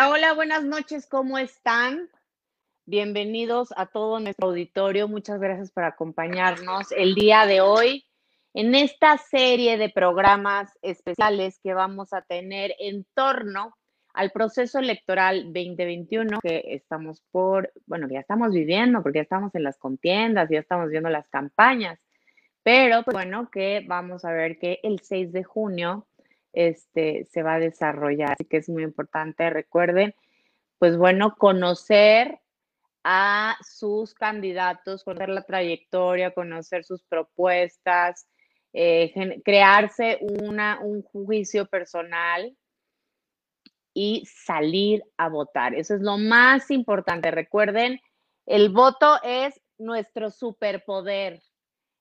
[0.00, 2.08] Hola, buenas noches, ¿cómo están?
[2.86, 5.08] Bienvenidos a todo nuestro auditorio.
[5.08, 8.04] Muchas gracias por acompañarnos el día de hoy
[8.54, 13.74] en esta serie de programas especiales que vamos a tener en torno
[14.14, 19.64] al proceso electoral 2021 que estamos por, bueno, ya estamos viviendo porque ya estamos en
[19.64, 21.98] las contiendas, ya estamos viendo las campañas,
[22.62, 26.07] pero pues, bueno, que vamos a ver que el 6 de junio
[26.52, 28.32] este, se va a desarrollar.
[28.32, 30.14] Así que es muy importante, recuerden,
[30.78, 32.40] pues bueno, conocer
[33.04, 38.28] a sus candidatos, conocer la trayectoria, conocer sus propuestas,
[38.72, 42.56] eh, crearse una, un juicio personal
[43.94, 45.74] y salir a votar.
[45.74, 47.30] Eso es lo más importante.
[47.30, 48.00] Recuerden,
[48.46, 51.42] el voto es nuestro superpoder,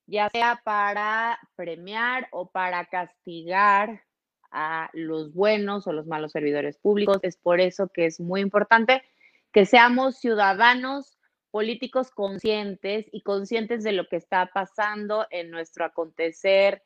[0.08, 4.04] ya sea para premiar o para castigar
[4.52, 7.20] a los buenos o los malos servidores públicos.
[7.22, 9.04] Es por eso que es muy importante
[9.52, 11.18] que seamos ciudadanos
[11.52, 16.84] políticos conscientes y conscientes de lo que está pasando en nuestro acontecer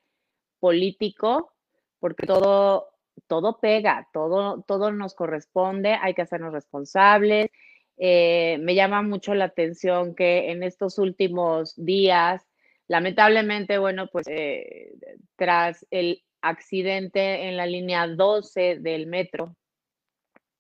[0.60, 1.52] político,
[2.00, 2.90] porque todo,
[3.28, 7.50] todo pega, todo, todo nos corresponde, hay que hacernos responsables.
[7.98, 12.48] Eh, me llama mucho la atención que en estos últimos días,
[12.88, 14.94] lamentablemente, bueno, pues eh,
[15.36, 19.56] tras el accidente en la línea 12 del metro,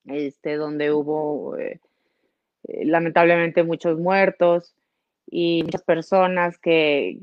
[0.05, 1.79] este, donde hubo eh,
[2.67, 4.75] eh, lamentablemente muchos muertos
[5.29, 7.19] y muchas personas que,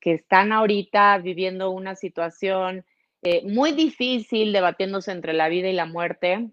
[0.00, 2.84] están ahorita viviendo una situación
[3.22, 6.50] eh, muy difícil, debatiéndose entre la vida y la muerte.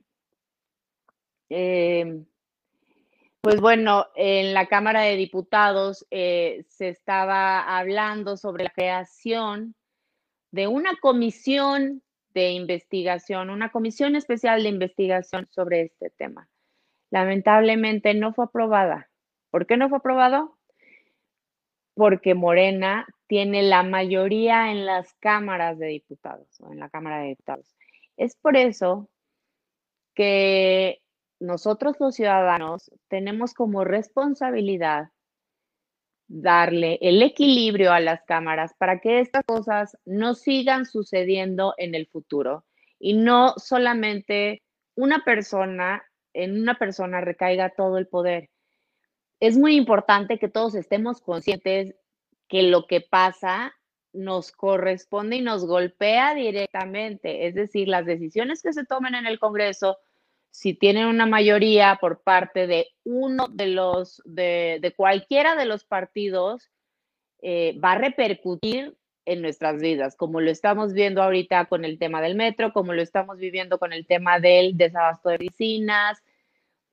[3.41, 9.75] pues bueno, en la Cámara de Diputados se estaba hablando sobre la creación
[10.53, 12.03] de una comisión
[12.35, 16.47] de investigación, una comisión especial de investigación sobre este tema.
[17.09, 19.09] Lamentablemente no fue aprobada.
[19.49, 20.55] ¿Por qué no fue aprobado?
[21.95, 27.29] Porque Morena tiene la mayoría en las cámaras de diputados o en la Cámara de
[27.29, 27.75] Diputados.
[28.15, 29.09] Es por eso
[30.13, 31.01] que
[31.39, 35.09] nosotros los ciudadanos tenemos como responsabilidad
[36.35, 42.07] darle el equilibrio a las cámaras para que estas cosas no sigan sucediendo en el
[42.07, 42.65] futuro
[42.97, 44.63] y no solamente
[44.95, 48.49] una persona, en una persona recaiga todo el poder.
[49.39, 51.93] Es muy importante que todos estemos conscientes
[52.47, 53.75] que lo que pasa
[54.11, 59.37] nos corresponde y nos golpea directamente, es decir, las decisiones que se tomen en el
[59.37, 59.97] Congreso
[60.53, 66.69] si tienen una mayoría por parte de uno de los, de, cualquiera de los partidos,
[67.41, 72.21] eh, va a repercutir en nuestras vidas, como lo estamos viendo ahorita con el tema
[72.21, 76.21] del metro, como lo estamos viviendo con el tema del desabasto de medicinas.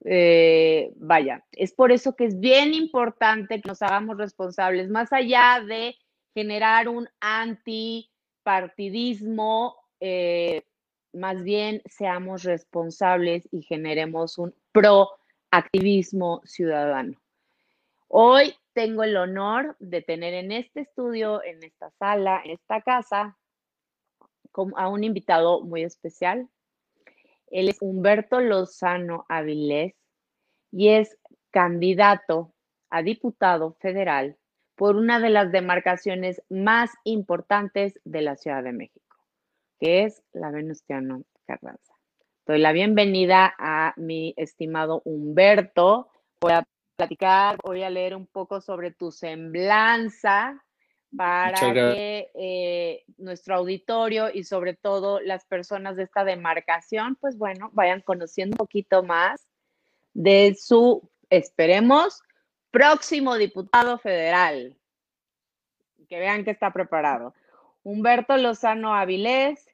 [0.06, 5.62] Eh, vaya, es por eso que es bien importante que nos hagamos responsables, más allá
[5.69, 5.98] de
[6.32, 10.62] generar un antipartidismo eh,
[11.12, 17.21] más bien seamos responsables y generemos un proactivismo ciudadano.
[18.09, 23.37] Hoy tengo el honor de tener en este estudio, en esta sala, en esta casa,
[24.76, 26.48] a un invitado muy especial.
[27.48, 29.94] Él es Humberto Lozano Avilés
[30.72, 31.16] y es
[31.50, 32.53] candidato
[32.91, 34.37] a diputado federal
[34.77, 38.99] por una de las demarcaciones más importantes de la Ciudad de México
[39.80, 41.94] que es la Venustiano Carranza.
[42.46, 46.10] Doy la bienvenida a mi estimado Humberto.
[46.42, 46.64] Voy a
[46.96, 50.62] platicar, voy a leer un poco sobre tu semblanza
[51.16, 57.71] para que eh, nuestro auditorio y sobre todo las personas de esta demarcación, pues bueno,
[57.72, 59.48] vayan conociendo un poquito más
[60.12, 62.22] de su, esperemos,
[62.71, 64.77] próximo diputado federal.
[66.09, 67.34] Que vean que está preparado.
[67.82, 69.69] Humberto Lozano Avilés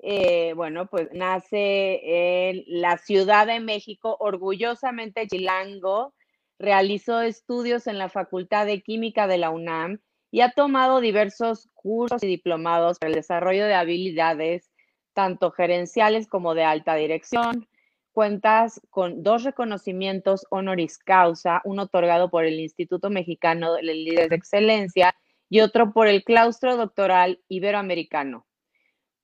[0.00, 2.00] eh, bueno, pues nace
[2.48, 6.14] en la Ciudad de México, orgullosamente chilango,
[6.58, 10.00] realizó estudios en la Facultad de Química de la UNAM
[10.30, 14.70] y ha tomado diversos cursos y diplomados para el desarrollo de habilidades,
[15.12, 17.68] tanto gerenciales como de alta dirección.
[18.12, 24.36] Cuentas con dos reconocimientos honoris causa, uno otorgado por el Instituto Mexicano de Líderes de
[24.36, 25.14] Excelencia
[25.48, 28.46] y otro por el Claustro Doctoral Iberoamericano.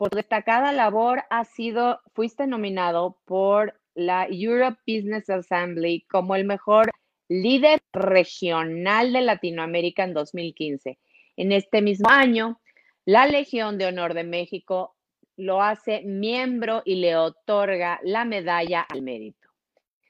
[0.01, 6.91] Por destacada labor ha sido, fuiste nominado por la Europe Business Assembly como el mejor
[7.29, 10.99] líder regional de Latinoamérica en 2015.
[11.37, 12.63] En este mismo año,
[13.05, 14.97] la Legión de Honor de México
[15.37, 19.49] lo hace miembro y le otorga la medalla al mérito.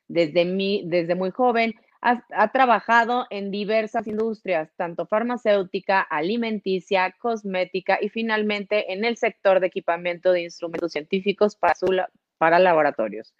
[0.07, 8.09] Desde, mi, desde muy joven ha, trabajado en diversas industrias, tanto farmacéutica, alimenticia, cosmética y
[8.09, 11.57] finalmente en el sector de equipamiento de instrumentos científicos
[12.39, 13.35] para, laboratorios.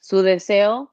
[0.00, 0.92] Su deseo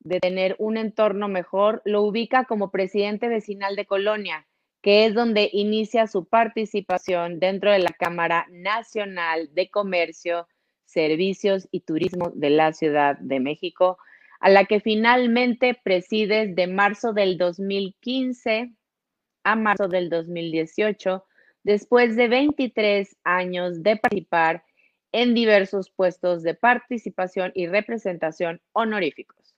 [0.00, 4.46] de tener un entorno mejor lo ubica como presidente vecinal de Colonia,
[4.80, 10.48] que es donde inicia su participación dentro de la Cámara Nacional de Comercio,
[10.86, 13.98] Servicios y Turismo de la Ciudad de México,
[14.40, 18.72] a la que finalmente presides de marzo del 2015
[19.44, 21.24] a marzo del 2018,
[21.64, 24.64] después de 23 años de participar
[25.12, 29.56] en diversos puestos de participación y representación honoríficos.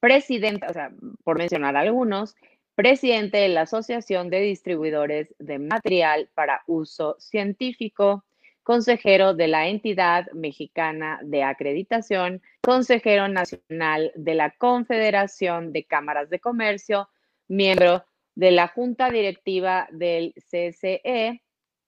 [0.00, 0.92] Presidente, o sea,
[1.22, 2.34] por mencionar algunos,
[2.74, 8.24] presidente de la Asociación de Distribuidores de Material para Uso Científico,
[8.64, 16.40] consejero de la entidad mexicana de acreditación, consejero nacional de la Confederación de Cámaras de
[16.40, 17.08] Comercio,
[17.46, 21.42] miembro de la Junta Directiva del CCE,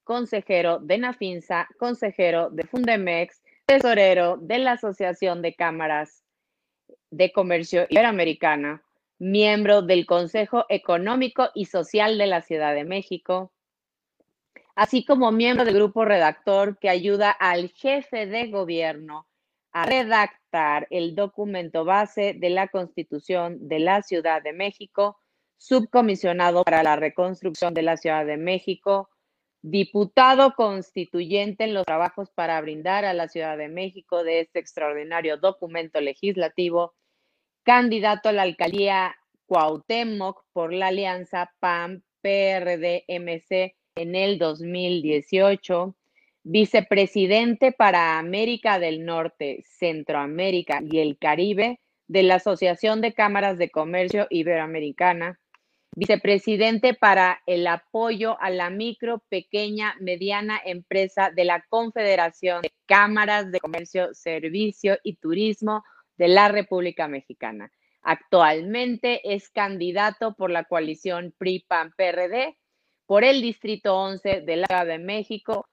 [0.05, 6.23] consejero de Nafinsa, consejero de Fundemex, tesorero de la Asociación de Cámaras
[7.11, 8.83] de Comercio Iberoamericana,
[9.19, 13.51] miembro del Consejo Económico y Social de la Ciudad de México,
[14.77, 19.27] así como miembro del grupo redactor que ayuda al jefe de gobierno
[19.73, 25.19] a redactar el documento base de la Constitución de la Ciudad de México,
[25.57, 29.09] subcomisionado para la reconstrucción de la Ciudad de México,
[29.63, 35.39] diputado constituyente en los trabajos para brindar a la Ciudad de México de este extraordinario
[35.39, 36.95] documento legislativo,
[37.65, 42.03] candidato a la alcaldía Cuauhtémoc por la alianza PAN-PRD-MC
[43.97, 45.97] en el 2018,
[46.45, 53.71] vicepresidente para América del Norte, Centroamérica y el Caribe de la Asociación de Cámaras de
[53.71, 55.41] Comercio Iberoamericana,
[55.97, 63.51] vicepresidente para el apoyo a la micro, pequeña, mediana empresa de la Confederación de Cámaras
[63.51, 65.83] de Comercio, Servicio y Turismo
[66.19, 67.73] de la República Mexicana.
[68.03, 72.57] Actualmente es candidato por la coalición PRI-PAN-PRD
[73.07, 75.69] por el Distrito 11 de la Ciudad de México,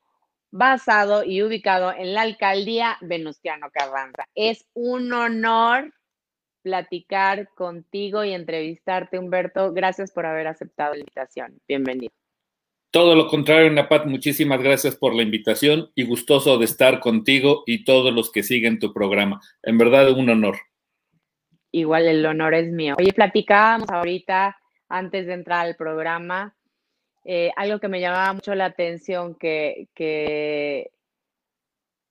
[0.51, 4.27] basado y ubicado en la alcaldía Venustiano Carranza.
[4.35, 5.91] Es un honor
[6.61, 9.73] platicar contigo y entrevistarte, Humberto.
[9.73, 11.59] Gracias por haber aceptado la invitación.
[11.67, 12.13] Bienvenido.
[12.91, 17.83] Todo lo contrario, Napat, muchísimas gracias por la invitación y gustoso de estar contigo y
[17.83, 19.41] todos los que siguen tu programa.
[19.63, 20.57] En verdad, un honor.
[21.71, 22.93] Igual el honor es mío.
[22.99, 24.55] Oye, platicábamos ahorita,
[24.87, 26.55] antes de entrar al programa,
[27.25, 30.91] eh, algo que me llamaba mucho la atención, que,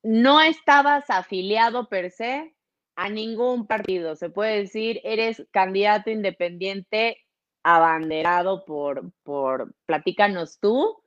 [0.05, 2.55] no estabas afiliado per se
[2.97, 4.17] a ningún partido.
[4.17, 7.19] Se puede decir, eres candidato independiente
[7.63, 11.03] abanderado por, por Platícanos tú,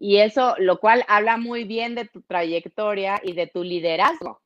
[0.00, 4.40] y eso, lo cual habla muy bien de tu trayectoria y de tu liderazgo.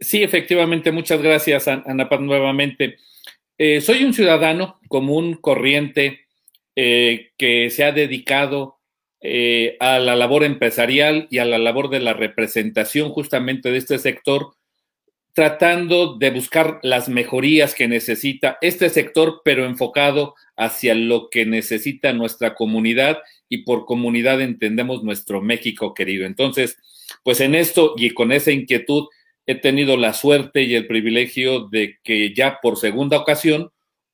[0.00, 2.96] Sí, efectivamente, muchas gracias, Ana Paz, nuevamente.
[3.58, 6.26] Eh, soy un ciudadano común, corriente,
[6.82, 8.78] eh, que se ha dedicado
[9.20, 13.98] eh, a la labor empresarial y a la labor de la representación justamente de este
[13.98, 14.54] sector,
[15.34, 22.14] tratando de buscar las mejorías que necesita este sector, pero enfocado hacia lo que necesita
[22.14, 23.18] nuestra comunidad
[23.50, 26.24] y por comunidad entendemos nuestro México querido.
[26.24, 26.78] Entonces,
[27.22, 29.08] pues en esto y con esa inquietud
[29.44, 33.70] he tenido la suerte y el privilegio de que ya por segunda ocasión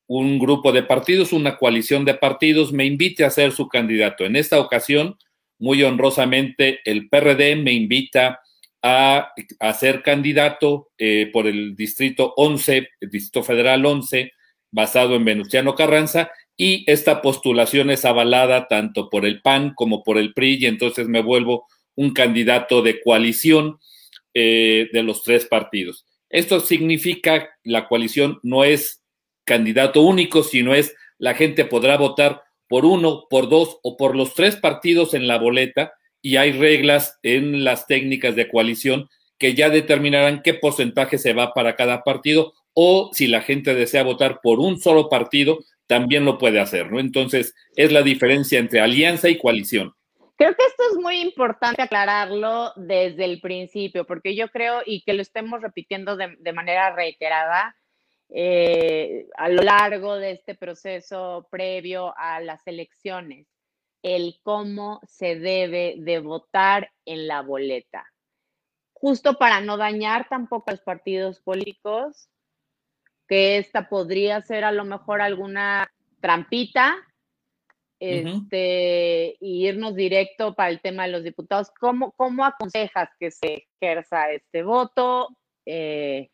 [0.07, 4.25] un grupo de partidos, una coalición de partidos, me invite a ser su candidato.
[4.25, 5.17] En esta ocasión,
[5.59, 8.39] muy honrosamente, el PRD me invita
[8.81, 9.33] a,
[9.77, 14.31] ser candidato eh, por el Distrito 11, el Distrito Federal 11,
[14.71, 20.17] basado en Venustiano Carranza, y esta postulación es avalada tanto por el PAN como por
[20.17, 23.79] el PRI, y entonces me vuelvo un candidato de coalición
[24.33, 26.05] eh, de los tres partidos.
[26.29, 29.03] Esto significa la coalición no es
[29.47, 34.33] candidato único, sino es la gente podrá votar por uno, por dos o por los
[34.35, 39.69] tres partidos en la boleta y hay reglas en las técnicas de coalición que ya
[39.69, 44.59] determinarán qué porcentaje se va para cada partido o si la gente desea votar por
[44.59, 46.99] un solo partido, también lo puede hacer, ¿no?
[46.99, 49.93] Entonces, es la diferencia entre alianza y coalición.
[50.35, 55.13] Creo que esto es muy importante aclararlo desde el principio, porque yo creo, y que
[55.13, 57.75] lo estemos repitiendo de, de manera reiterada,
[58.29, 63.47] eh, a lo largo de este proceso previo a las elecciones,
[64.03, 68.05] el cómo se debe de votar en la boleta.
[68.93, 72.29] justo para no dañar tampoco a los partidos políticos,
[73.27, 76.95] que esta podría ser a lo mejor alguna trampita,
[77.99, 81.71] este, y irnos directo para el tema de los diputados.
[81.79, 85.29] ¿Cómo, cómo aconsejas que se ejerza este voto?
[85.65, 86.29] Eh,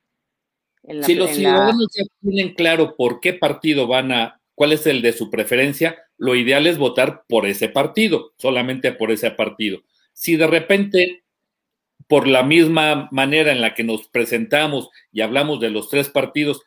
[1.03, 5.13] si los ciudadanos ya tienen claro por qué partido van a, cuál es el de
[5.13, 9.81] su preferencia, lo ideal es votar por ese partido, solamente por ese partido.
[10.13, 11.23] Si de repente,
[12.07, 16.61] por la misma manera en la que nos presentamos y hablamos de los tres partidos,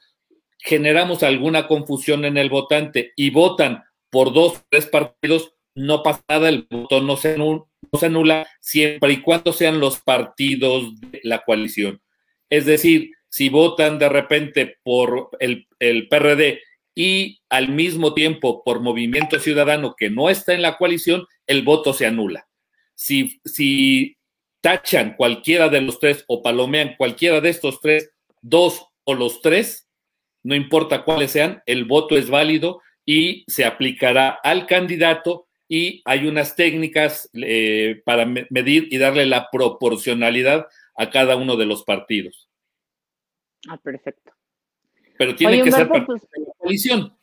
[0.58, 6.24] generamos alguna confusión en el votante y votan por dos o tres partidos, no pasa
[6.28, 10.98] nada, el voto no se, anula, no se anula siempre y cuando sean los partidos
[11.00, 12.00] de la coalición.
[12.48, 16.62] Es decir, si votan de repente por el, el PRD
[16.94, 21.92] y al mismo tiempo por Movimiento Ciudadano que no está en la coalición, el voto
[21.92, 22.48] se anula.
[22.94, 24.16] Si, si
[24.62, 29.86] tachan cualquiera de los tres o palomean cualquiera de estos tres, dos o los tres,
[30.42, 36.26] no importa cuáles sean, el voto es válido y se aplicará al candidato y hay
[36.26, 42.45] unas técnicas eh, para medir y darle la proporcionalidad a cada uno de los partidos.
[43.68, 44.32] Ah, perfecto.
[45.18, 47.16] Pero tiene que ser pues de la coalición.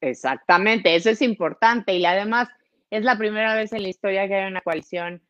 [0.00, 2.48] Exactamente, eso es importante y además
[2.90, 5.22] es la primera vez en la historia que hay una coalición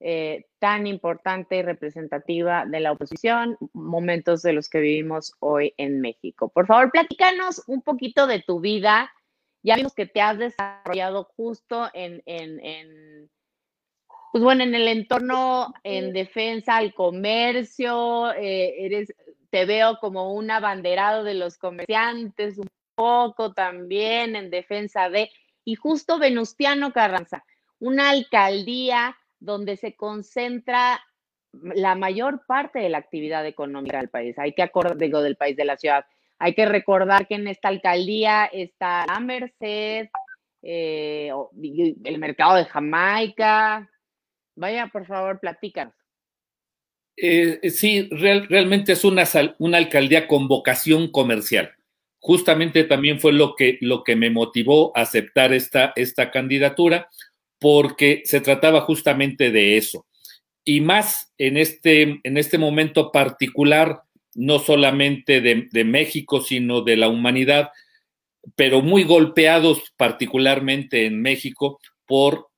[0.00, 6.00] eh, tan importante y representativa de la oposición, momentos de los que vivimos hoy en
[6.00, 6.48] México.
[6.48, 9.12] Por favor, platícanos un poquito de tu vida.
[9.62, 13.30] Ya vimos que te has desarrollado justo en, en, en
[14.32, 19.14] pues bueno, en el entorno en defensa al comercio, eh, eres
[19.50, 25.30] te veo como un abanderado de los comerciantes, un poco también en defensa de,
[25.64, 27.44] y justo Venustiano Carranza,
[27.78, 31.00] una alcaldía donde se concentra
[31.52, 34.38] la mayor parte de la actividad económica del país.
[34.38, 36.04] Hay que acordar, digo, del país, de la ciudad.
[36.38, 40.08] Hay que recordar que en esta alcaldía está la Merced,
[40.62, 41.30] eh,
[42.04, 43.88] el mercado de Jamaica.
[44.54, 45.94] Vaya, por favor, platícanos.
[47.16, 49.24] Eh, eh, sí, realmente es una,
[49.58, 51.72] una alcaldía con vocación comercial.
[52.18, 57.08] Justamente también fue lo que, lo que me motivó a aceptar esta, esta candidatura,
[57.58, 60.06] porque se trataba justamente de eso.
[60.64, 64.02] Y más en este, en este momento particular,
[64.34, 67.70] no solamente de, México, sino de la humanidad,
[68.54, 72.48] pero muy golpeados particularmente en México por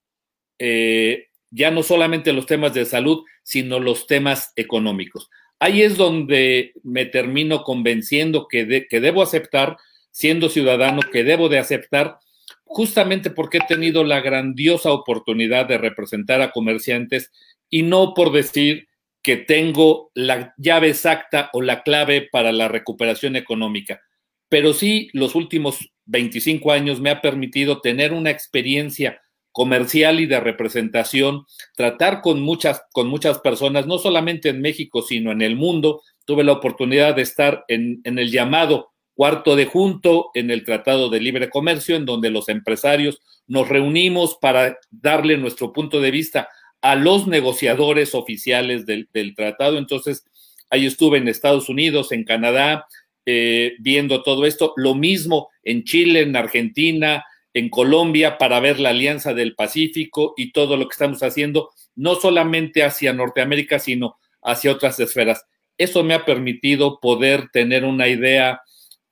[0.58, 5.30] eh, ya no solamente los temas de salud, sino los temas económicos.
[5.58, 9.76] Ahí es donde me termino convenciendo que, que debo aceptar,
[10.10, 12.18] siendo ciudadano, que debo de aceptar,
[12.64, 17.32] justamente porque he tenido la grandiosa oportunidad de representar a comerciantes
[17.70, 18.88] y no por decir
[19.22, 24.00] que tengo la llave exacta o la clave para la recuperación económica,
[24.48, 29.20] pero sí los últimos 25 años me ha permitido tener una experiencia
[29.58, 35.32] comercial y de representación, tratar con muchas, con muchas personas, no solamente en México, sino
[35.32, 36.00] en el mundo.
[36.24, 41.10] Tuve la oportunidad de estar en, en el llamado cuarto de junto en el Tratado
[41.10, 46.48] de Libre Comercio, en donde los empresarios nos reunimos para darle nuestro punto de vista
[46.80, 49.76] a los negociadores oficiales del, del tratado.
[49.76, 50.24] Entonces,
[50.70, 52.86] ahí estuve en Estados Unidos, en Canadá,
[53.26, 54.72] eh, viendo todo esto.
[54.76, 57.24] Lo mismo en Chile, en Argentina,
[57.58, 62.14] en Colombia para ver la Alianza del Pacífico y todo lo que estamos haciendo, no
[62.14, 65.44] solamente hacia Norteamérica, sino hacia otras esferas.
[65.76, 68.60] Eso me ha permitido poder tener una idea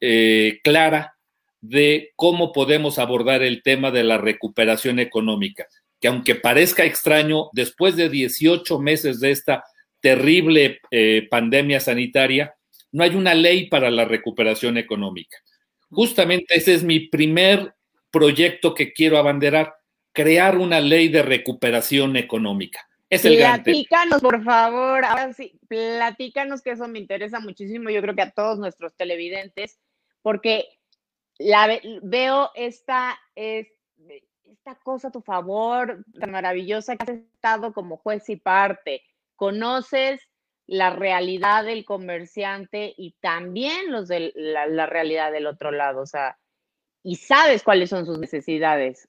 [0.00, 1.14] eh, clara
[1.60, 5.66] de cómo podemos abordar el tema de la recuperación económica,
[6.00, 9.64] que aunque parezca extraño, después de 18 meses de esta
[10.00, 12.54] terrible eh, pandemia sanitaria,
[12.92, 15.38] no hay una ley para la recuperación económica.
[15.90, 17.75] Justamente ese es mi primer
[18.16, 19.74] proyecto que quiero abanderar,
[20.12, 22.88] crear una ley de recuperación económica.
[23.10, 28.14] Es el platícanos, por favor, ahora sí, platícanos que eso me interesa muchísimo, yo creo
[28.14, 29.78] que a todos nuestros televidentes,
[30.22, 30.66] porque
[31.38, 38.28] la, veo esta, esta cosa a tu favor tan maravillosa que has estado como juez
[38.30, 39.02] y parte.
[39.36, 40.22] Conoces
[40.66, 46.00] la realidad del comerciante y también los de la, la realidad del otro lado.
[46.00, 46.38] O sea,
[47.06, 49.08] y sabes cuáles son sus necesidades.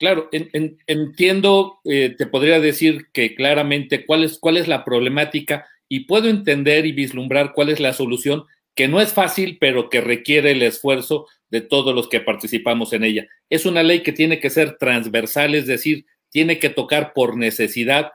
[0.00, 6.06] Claro, entiendo, eh, te podría decir que claramente cuál es, cuál es la problemática y
[6.06, 10.50] puedo entender y vislumbrar cuál es la solución, que no es fácil, pero que requiere
[10.50, 13.28] el esfuerzo de todos los que participamos en ella.
[13.48, 18.10] Es una ley que tiene que ser transversal, es decir, tiene que tocar por necesidad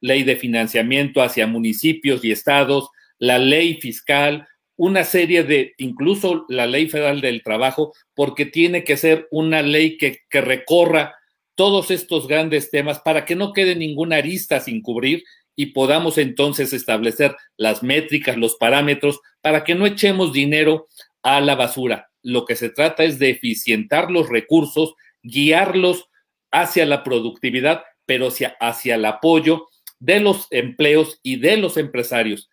[0.00, 6.66] ley de financiamiento hacia municipios y estados, la ley fiscal, una serie de, incluso la
[6.66, 11.14] ley federal del trabajo, porque tiene que ser una ley que, recorra
[11.54, 15.22] todos estos grandes temas para que no quede ninguna arista sin cubrir
[15.54, 20.88] y podamos entonces establecer las métricas, los parámetros, para que no echemos dinero
[21.22, 22.10] a la basura.
[22.22, 26.08] Lo que se trata es de eficientar los recursos, guiarlos
[26.50, 29.68] hacia la productividad, pero hacia, hacia el apoyo
[30.00, 32.48] de los empleos y de los empresarios.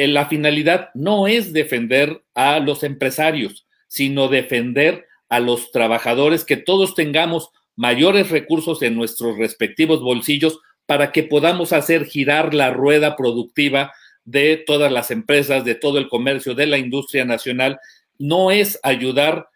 [0.00, 6.56] En la finalidad no es defender a los empresarios, sino defender a los trabajadores, que
[6.56, 13.14] todos tengamos mayores recursos en nuestros respectivos bolsillos para que podamos hacer girar la rueda
[13.14, 13.92] productiva
[14.24, 17.78] de todas las empresas, de todo el comercio, de la industria nacional.
[18.18, 19.50] No es ayudar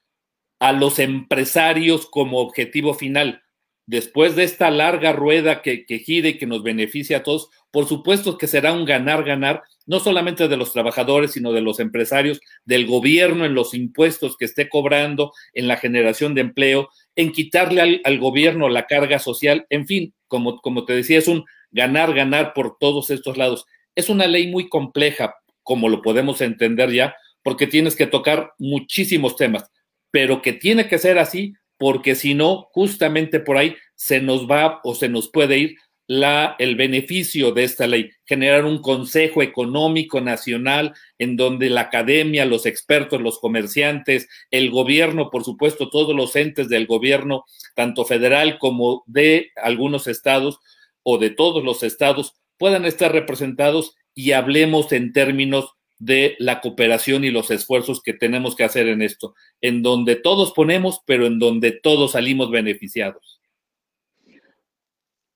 [0.59, 3.44] a los empresarios como objetivo final.
[3.87, 7.87] Después de esta larga rueda que, que gire y que nos beneficia a todos, por
[7.87, 12.87] supuesto que será un ganar-ganar, no solamente de los trabajadores, sino de los empresarios, del
[12.87, 18.19] gobierno en los impuestos que esté cobrando, en la generación de empleo, en quitarle al,
[18.19, 23.11] gobierno la carga social, en fin, como, como te decía, es un ganar-ganar por todos
[23.11, 23.67] estos lados.
[23.95, 29.37] Es una ley muy compleja, como lo podemos entender ya, porque tienes que tocar muchísimos
[29.37, 29.71] temas,
[30.11, 34.81] pero que tiene que ser así, porque si no, justamente por ahí se nos va
[34.85, 35.77] o se nos puede ir
[36.07, 42.45] la, el beneficio de esta ley, generar un consejo económico nacional en donde la academia,
[42.45, 48.59] los expertos, los comerciantes, el gobierno, por supuesto, todos los entes del gobierno, tanto federal
[48.59, 50.61] como de algunos estados
[51.03, 57.25] o de todos los estados, puedan estar representados y hablemos en términos de la cooperación
[57.25, 61.39] y los esfuerzos que tenemos que hacer en esto, en donde todos ponemos, pero en
[61.39, 63.41] donde todos salimos beneficiados.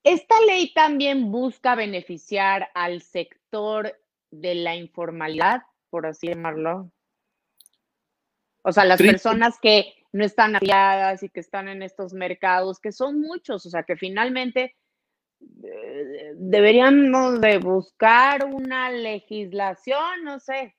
[0.04, 3.98] Esta ley también busca beneficiar al sector
[4.30, 6.92] de la informalidad, por así llamarlo.
[8.62, 12.92] O sea, las personas que no están afiliadas y que están en estos mercados, que
[12.92, 14.76] son muchos, o sea, que finalmente
[15.40, 20.76] deberíamos de buscar una legislación, no sé,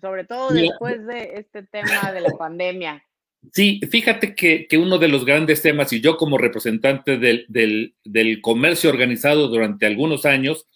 [0.00, 3.04] sobre todo después de este tema de la pandemia.
[3.50, 8.88] Sí, fíjate que, uno de los grandes temas, y yo como representante del, del, comercio
[8.88, 10.68] organizado durante algunos años,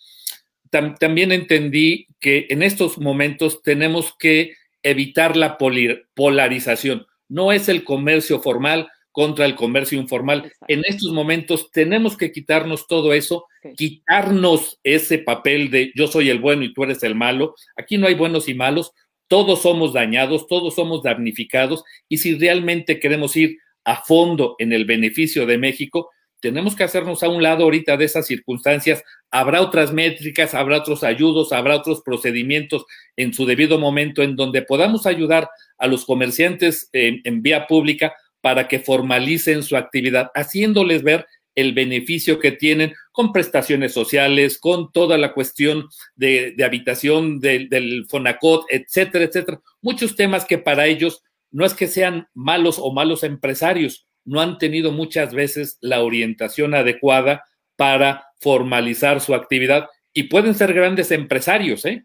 [0.70, 7.06] también entendí que en estos momentos tenemos que evitar la polarización.
[7.28, 10.52] No es el comercio formal contra el comercio informal.
[10.68, 16.38] En estos momentos tenemos que quitarnos todo eso, quitarnos ese papel de yo soy el
[16.38, 17.54] bueno y tú eres el malo.
[17.78, 18.92] Aquí no hay buenos y malos
[19.26, 24.84] todos somos dañados, todos somos damnificados y si realmente queremos ir a fondo en el
[24.84, 29.02] beneficio de México, tenemos que hacernos a un lado ahorita de esas circunstancias.
[29.30, 32.84] Habrá otras métricas, habrá otros ayudos, habrá otros procedimientos
[33.16, 35.48] en su debido momento en donde podamos ayudar
[35.78, 38.12] a los comerciantes en, en vía pública
[38.46, 44.92] para que fomalicen su actividad, haciéndoles ver el beneficio que tienen con prestaciones sociales, con
[44.92, 49.60] toda la cuestión de, habitación del FONACOT, etcétera, etcétera.
[49.82, 54.58] Muchos temas que para ellos no es que sean malos o malos empresarios, no han
[54.58, 57.42] tenido muchas veces la orientación adecuada
[57.74, 62.04] para formalizar su actividad y pueden ser grandes empresarios, ¿eh?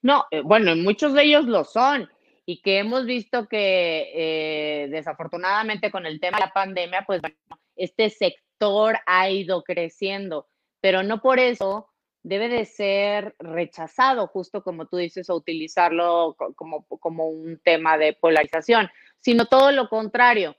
[0.00, 2.08] No, eh, bueno, muchos de ellos lo son
[2.50, 7.36] y que hemos visto que eh, desafortunadamente con el tema de la pandemia, pues bueno,
[7.76, 10.48] este sector ha ido creciendo,
[10.80, 11.88] pero no por eso
[12.24, 18.14] debe de ser rechazado, justo como tú dices, o utilizarlo como, como un tema de
[18.14, 20.56] polarización, sino todo lo contrario,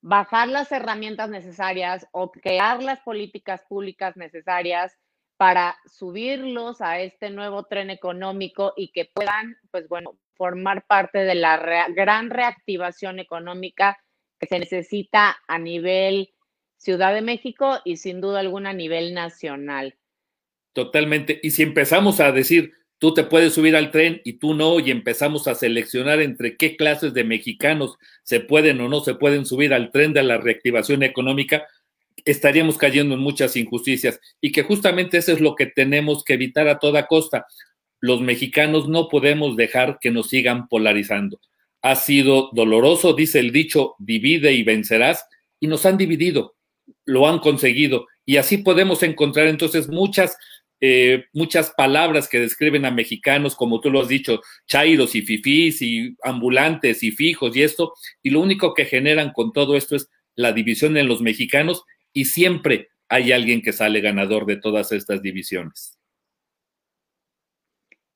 [0.00, 4.96] bajar las herramientas necesarias o crear las políticas públicas necesarias
[5.36, 11.34] para subirlos a este nuevo tren económico y que puedan, pues bueno, formar parte de
[11.34, 13.98] la gran reactivación económica
[14.38, 16.30] que se necesita a nivel
[16.78, 19.96] Ciudad de México y sin duda alguna a nivel nacional.
[20.72, 21.40] Totalmente.
[21.42, 24.90] Y si empezamos a decir, tú te puedes subir al tren y tú no, y
[24.90, 29.72] empezamos a seleccionar entre qué clases de mexicanos se pueden o no se pueden subir
[29.72, 31.66] al tren de la reactivación económica,
[32.26, 36.68] estaríamos cayendo en muchas injusticias y que justamente eso es lo que tenemos que evitar
[36.68, 37.46] a toda costa.
[38.00, 41.40] Los mexicanos no podemos dejar que nos sigan polarizando.
[41.80, 45.24] Ha sido doloroso, dice el dicho, divide y vencerás,
[45.60, 46.56] y nos han dividido
[47.04, 48.06] lo han conseguido.
[48.24, 50.36] Y así podemos encontrar entonces muchas,
[50.80, 55.82] eh, muchas palabras que describen a mexicanos, como tú lo has dicho, chairos y fifís
[55.82, 60.08] y ambulantes y fijos y esto, y lo único que generan con todo esto es
[60.34, 61.84] la división en los mexicanos
[62.16, 66.00] y siempre hay alguien que sale ganador de todas estas divisiones.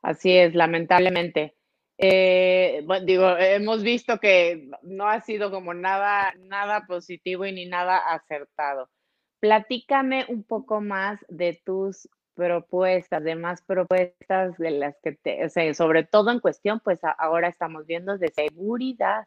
[0.00, 1.54] Así es, lamentablemente.
[1.98, 7.66] Eh, bueno, digo, hemos visto que no ha sido como nada, nada positivo y ni
[7.66, 8.88] nada acertado.
[9.38, 15.50] Platícame un poco más de tus propuestas, de más propuestas de las que te, o
[15.50, 19.26] sea, sobre todo en cuestión, pues ahora estamos viendo de seguridad.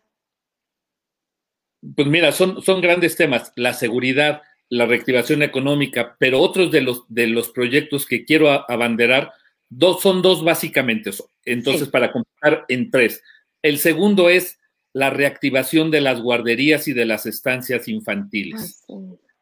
[1.96, 4.42] Pues mira, son, son grandes temas, la seguridad,
[4.74, 9.32] la reactivación económica, pero otros de los, de los proyectos que quiero abanderar
[9.70, 11.12] dos, son dos básicamente.
[11.46, 13.22] Entonces, para completar en tres.
[13.62, 14.60] El segundo es
[14.92, 18.84] la reactivación de las guarderías y de las estancias infantiles.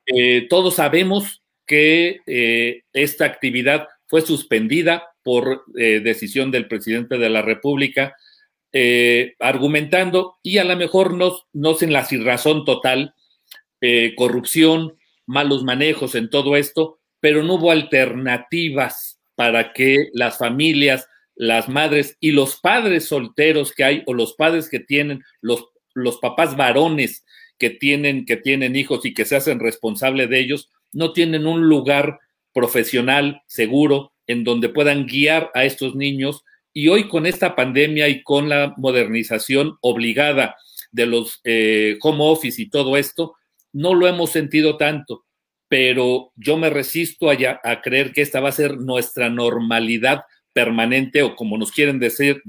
[0.06, 7.30] Eh, todos sabemos que eh, esta actividad fue suspendida por eh, decisión del presidente de
[7.30, 8.18] la República
[8.74, 13.14] eh, argumentando, y a lo mejor no, no sin la razón total,
[14.16, 14.98] corrupción,
[15.32, 22.18] malos manejos en todo esto, pero no hubo alternativas para que las familias, las madres
[22.20, 27.24] y los padres solteros que hay o los padres que tienen, los, los papás varones
[27.58, 31.62] que tienen, que tienen hijos y que se hacen responsable de ellos, no tienen un
[31.62, 32.20] lugar
[32.54, 36.44] profesional seguro en donde puedan guiar a estos niños.
[36.74, 40.58] Y hoy con esta pandemia y con la modernización obligada
[40.92, 43.36] de los eh, home office y todo esto,
[43.74, 45.26] no lo hemos sentido tanto,
[45.68, 51.36] pero yo me resisto a, creer que esta va a ser nuestra normalidad permanente o
[51.36, 52.42] como nos quieren decir,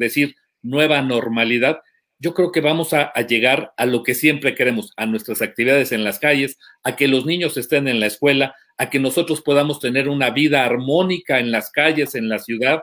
[0.62, 1.80] nueva normalidad.
[2.18, 6.04] Yo creo que vamos a llegar a lo que siempre queremos, a nuestras actividades en
[6.04, 10.08] las calles, a que los niños estén en la escuela, a que nosotros podamos tener
[10.08, 12.82] una vida armónica en las calles, en la ciudad,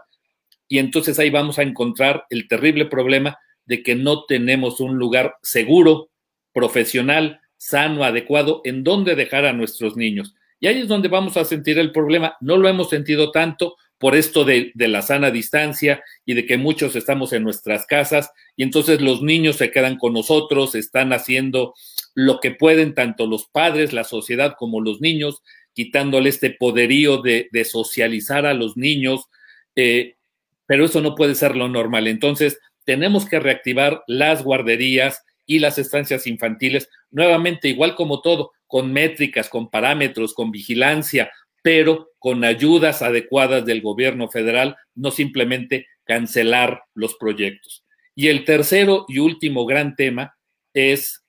[0.69, 5.35] y entonces ahí vamos a encontrar el terrible problema de que no tenemos un lugar
[5.41, 6.11] seguro,
[6.53, 10.33] profesional, sano, adecuado, en donde dejar a nuestros niños.
[10.59, 12.35] Y ahí es donde vamos a sentir el problema.
[12.41, 16.57] No lo hemos sentido tanto por esto de, de, la sana distancia y de que
[16.57, 21.73] muchos estamos en nuestras casas y entonces los niños se quedan con nosotros, están haciendo
[22.15, 25.41] lo que pueden tanto los padres, la sociedad como los niños,
[25.73, 29.25] quitándole este poderío de, de socializar a los niños.
[29.75, 30.15] Eh,
[30.65, 32.07] pero eso no puede ser lo normal.
[32.07, 38.93] Entonces, tenemos que reactivar las guarderías y las estancias infantiles, nuevamente, igual como todo, con
[38.93, 41.31] métricas, con parámetros, con vigilancia,
[41.63, 47.83] pero con ayudas adecuadas del gobierno federal, no simplemente cancelar los proyectos.
[48.13, 50.37] Y el tercero y último gran tema
[50.75, 51.25] es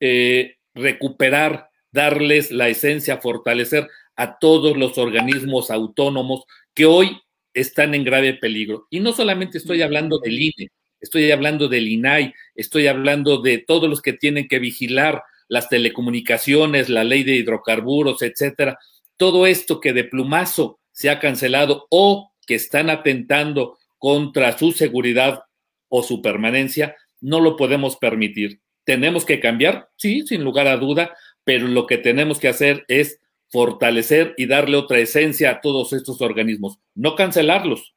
[0.00, 7.18] eh, recuperar, darles la esencia, fortalecer a todos los organismos autónomos que hoy
[7.54, 8.86] están en grave peligro.
[8.90, 10.68] Y no solamente estoy hablando del INE,
[11.06, 16.88] estoy hablando del INAI, estoy hablando de todos los que tienen que vigilar las telecomunicaciones,
[16.88, 18.78] la ley de hidrocarburos, etcétera.
[19.16, 25.44] Todo esto que de plumazo se ha cancelado o que están atentando contra su seguridad
[25.88, 28.60] o su permanencia, no lo podemos permitir.
[28.84, 29.88] ¿Tenemos que cambiar?
[29.96, 34.76] Sí, sin lugar a duda, pero lo que tenemos que hacer es fortalecer y darle
[34.76, 37.95] otra esencia a todos estos organismos, no cancelarlos.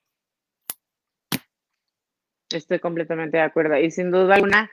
[2.52, 3.78] Estoy completamente de acuerdo.
[3.78, 4.72] Y sin duda alguna,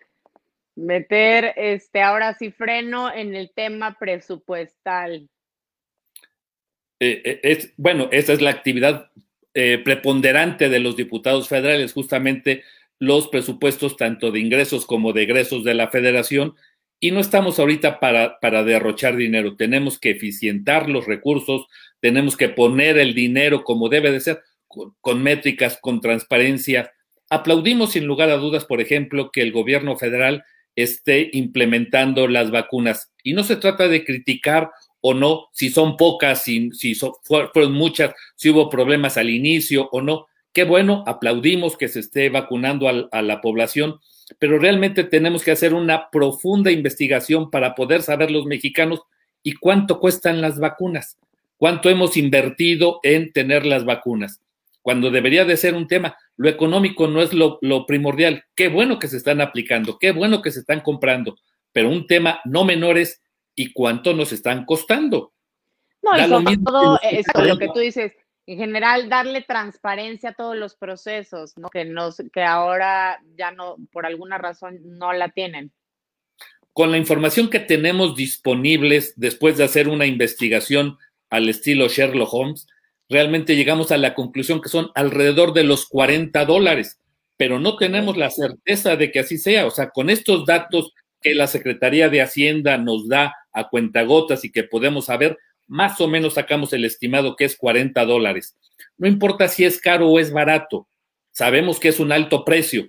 [0.75, 5.29] meter este ahora sí freno en el tema presupuestal.
[7.01, 9.11] Eh, eh, es, bueno, esa es la actividad
[9.55, 12.63] eh, preponderante de los diputados federales, justamente
[12.99, 16.55] los presupuestos tanto de ingresos como de egresos de la federación
[16.99, 21.67] y no estamos ahorita para, para derrochar dinero, tenemos que eficientar los recursos,
[22.01, 26.93] tenemos que poner el dinero como debe de ser, con, métricas, con transparencia.
[27.31, 30.45] Aplaudimos sin lugar a dudas, por ejemplo, que el gobierno federal
[30.77, 33.13] esté implementando las vacunas.
[33.23, 38.13] Y no se trata de criticar o no, si son pocas, si, si fueron muchas,
[38.37, 40.27] si hubo problemas al inicio o no.
[40.53, 44.01] Qué bueno, aplaudimos que se esté vacunando a la población,
[44.39, 49.03] pero realmente tenemos que hacer una profunda investigación para poder saber los mexicanos
[49.43, 51.19] y cuánto cuestan las vacunas,
[51.57, 54.41] cuánto hemos invertido en tener las vacunas,
[54.83, 56.17] cuando debería de ser un tema.
[56.37, 58.45] Lo económico no es lo, primordial.
[58.55, 61.37] Qué bueno que se están aplicando, qué bueno que se están comprando,
[61.73, 63.23] pero un tema no menor es
[63.55, 65.33] y cuánto nos están costando.
[66.03, 68.13] No, y sobre todo esto, lo que tú dices,
[68.47, 71.69] en general darle transparencia a todos los procesos, ¿no?
[71.69, 75.73] Que, nos, que ahora ya no, por alguna razón, no la tienen.
[76.73, 80.99] Con la información que tenemos disponibles después de hacer una investigación
[81.31, 82.69] al estilo Sherlock Holmes,
[83.09, 86.99] realmente llegamos a la conclusión que son alrededor de los 40 dólares,
[87.37, 89.67] pero no tenemos la certeza de que así sea.
[89.67, 94.53] O sea, con estos datos que la Secretaría de Hacienda nos da a cuentagotas y
[94.53, 98.57] que podemos saber, más o menos sacamos el estimado que es 40 dólares.
[98.99, 100.89] No importa si es caro o es barato,
[101.33, 102.89] sabemos que es un alto precio.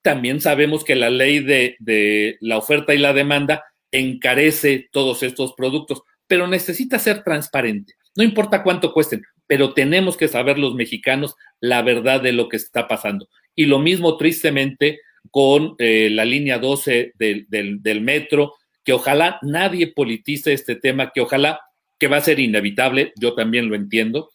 [0.00, 5.52] También sabemos que la ley de, de la oferta y la demanda encarece todos estos
[5.52, 7.94] productos, pero necesita ser transparente.
[8.14, 12.56] No importa cuánto cuesten, pero tenemos que saber los mexicanos la verdad de lo que
[12.56, 13.28] está pasando.
[13.54, 20.52] Y lo mismo, tristemente, con eh, la línea 12 del, metro, que ojalá nadie politice
[20.52, 21.60] este tema, que ojalá,
[21.98, 24.30] que va a ser inevitable, yo también lo entiendo,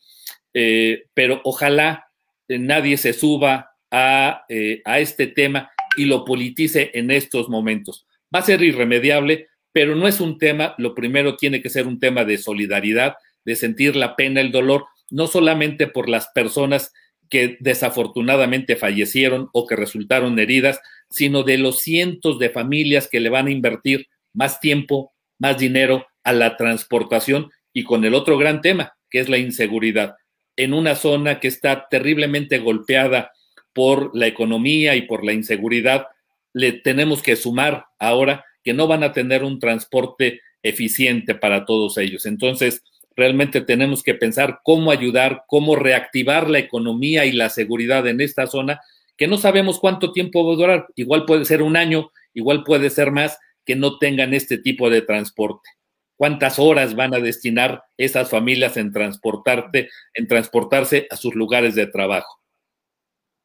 [0.54, 2.08] eh, pero ojalá
[2.48, 4.46] eh, nadie se suba a,
[4.86, 8.06] a este tema y lo politice en estos momentos.
[8.34, 12.00] Va a ser irremediable, pero no es un tema, lo primero tiene que ser un
[12.00, 13.16] tema de solidaridad,
[13.48, 16.92] de sentir la pena, el dolor, no solamente por las personas
[17.30, 23.30] que desafortunadamente fallecieron o que resultaron heridas, sino de los cientos de familias que le
[23.30, 28.62] van a invertir más tiempo, más dinero a la transportación y con el otro gran
[28.62, 30.18] tema, que es la inseguridad,
[30.58, 33.32] en una zona que está terriblemente golpeada
[33.72, 36.08] por la economía y por la inseguridad,
[36.52, 41.98] le tenemos que sumar ahora que no van a tener un transporte eficiente para todos
[41.98, 42.26] ellos.
[42.26, 42.84] Entonces,
[43.18, 48.46] realmente tenemos que pensar cómo ayudar, cómo reactivar la economía y la seguridad en esta
[48.46, 48.80] zona,
[49.18, 50.88] que no sabemos cuánto tiempo va a durar.
[50.96, 55.02] Igual puede ser un año, igual puede ser más, que no tengan este tipo de
[55.02, 55.68] transporte.
[56.16, 61.88] ¿Cuántas horas van a destinar esas familias en transportarte, en transportarse a sus lugares de
[61.88, 62.40] trabajo?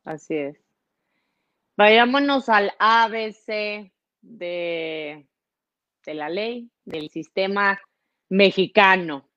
[0.05, 0.59] Así es.
[1.77, 5.27] Vayámonos al ABC de,
[6.05, 7.81] de la ley, del sistema
[8.29, 9.32] mexicano.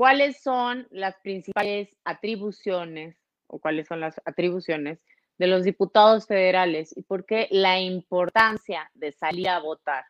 [0.00, 4.98] ¿Cuáles son las principales atribuciones o cuáles son las atribuciones
[5.36, 10.04] de los diputados federales y por qué la importancia de salir a votar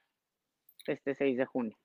[0.86, 1.76] este 6 de junio?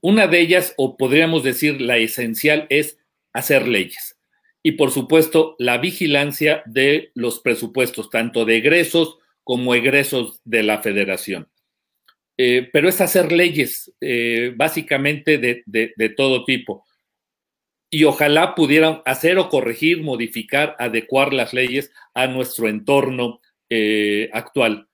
[0.00, 3.00] Una de ellas, o podríamos decir la esencial, es
[3.32, 4.16] hacer leyes.
[4.62, 10.78] Y por supuesto, la vigilancia de los presupuestos, tanto de egresos como egresos de la
[10.78, 11.50] federación.
[12.42, 16.86] Eh, pero es hacer leyes eh, básicamente de, todo tipo.
[17.90, 24.88] Y ojalá pudieran hacer o corregir, modificar, adecuar las leyes a nuestro entorno eh, actual.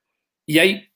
[0.45, 0.89] Y hay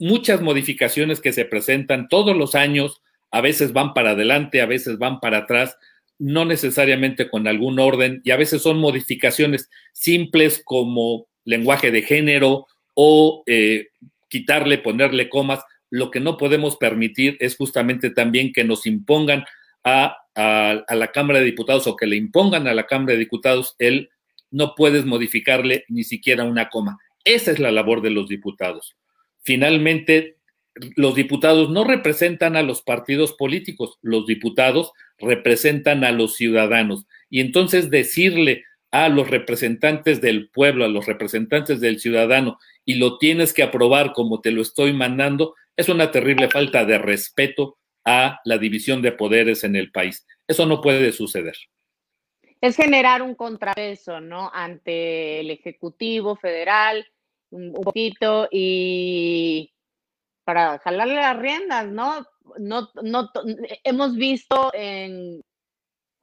[0.00, 4.98] muchas modificaciones que se presentan todos los años, a veces van para adelante, a veces
[4.98, 5.76] van para atrás,
[6.18, 12.66] no necesariamente con algún orden, y a veces son modificaciones simples como lenguaje de género
[12.94, 13.44] o
[14.28, 15.60] quitarle, ponerle comas,
[15.94, 19.44] lo que no podemos permitir es justamente también que nos impongan
[19.84, 24.10] a, la Cámara de Diputados o que le impongan a la Cámara de Diputados el
[24.50, 26.98] no puedes modificarle ni siquiera una coma.
[27.24, 28.96] Esa es la labor de los diputados.
[29.44, 30.38] Finalmente,
[30.96, 37.06] los diputados no representan a los partidos políticos, los diputados representan a los ciudadanos.
[37.30, 43.18] Y entonces decirle a los representantes del pueblo, a los representantes del ciudadano, y lo
[43.18, 48.40] tienes que aprobar como te lo estoy mandando, es una terrible falta de respeto a
[48.44, 50.26] la división de poderes en el país.
[50.46, 51.56] Eso no puede suceder.
[52.60, 54.50] Es generar un contrapeso, ¿no?
[54.52, 57.06] Ante el Ejecutivo Federal,
[57.50, 59.72] un, poquito, y
[60.44, 62.26] para jalarle las riendas, ¿no?
[62.58, 63.30] No, no,
[63.84, 65.42] hemos visto en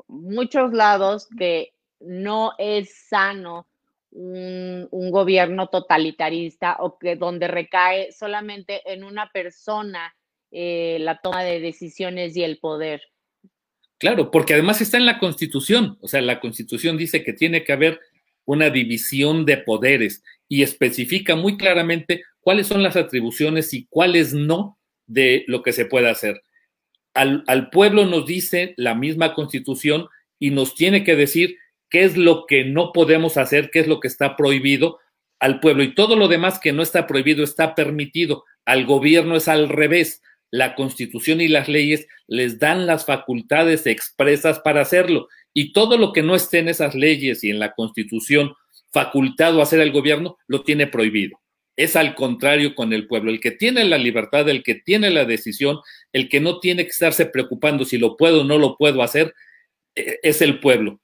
[0.08, 3.68] muchos lados que no es sano
[4.12, 10.16] un, gobierno totalitarista o que donde recae solamente en una persona
[10.52, 13.02] eh, la toma de decisiones y el poder.
[13.98, 17.74] Claro, porque además está en la Constitución, o sea, la Constitución dice que tiene que
[17.74, 18.00] haber
[18.46, 24.80] una división de poderes y especifica muy claramente cuáles son las atribuciones y cuáles no
[25.06, 26.42] de lo que se puede hacer.
[27.14, 30.08] Al, al pueblo nos dice la misma Constitución
[30.40, 31.58] y nos tiene que decir
[31.92, 35.00] qué es lo que no podemos hacer, qué es lo que está prohibido
[35.40, 35.84] al pueblo.
[35.84, 38.46] Y todo lo demás que no está prohibido está permitido.
[38.66, 40.24] Al gobierno es al revés.
[40.50, 45.28] La constitución y las leyes les dan las facultades expresas para hacerlo.
[45.54, 48.54] Y todo lo que no esté en esas leyes y en la constitución
[48.92, 51.40] facultado a hacer el gobierno, lo tiene prohibido.
[51.78, 53.32] Es al contrario con el pueblo.
[53.32, 55.80] El que tiene la libertad, el que tiene la decisión,
[56.14, 59.34] el que no tiene que estarse preocupando si lo puedo o no lo puedo hacer,
[59.96, 61.02] eh, es el pueblo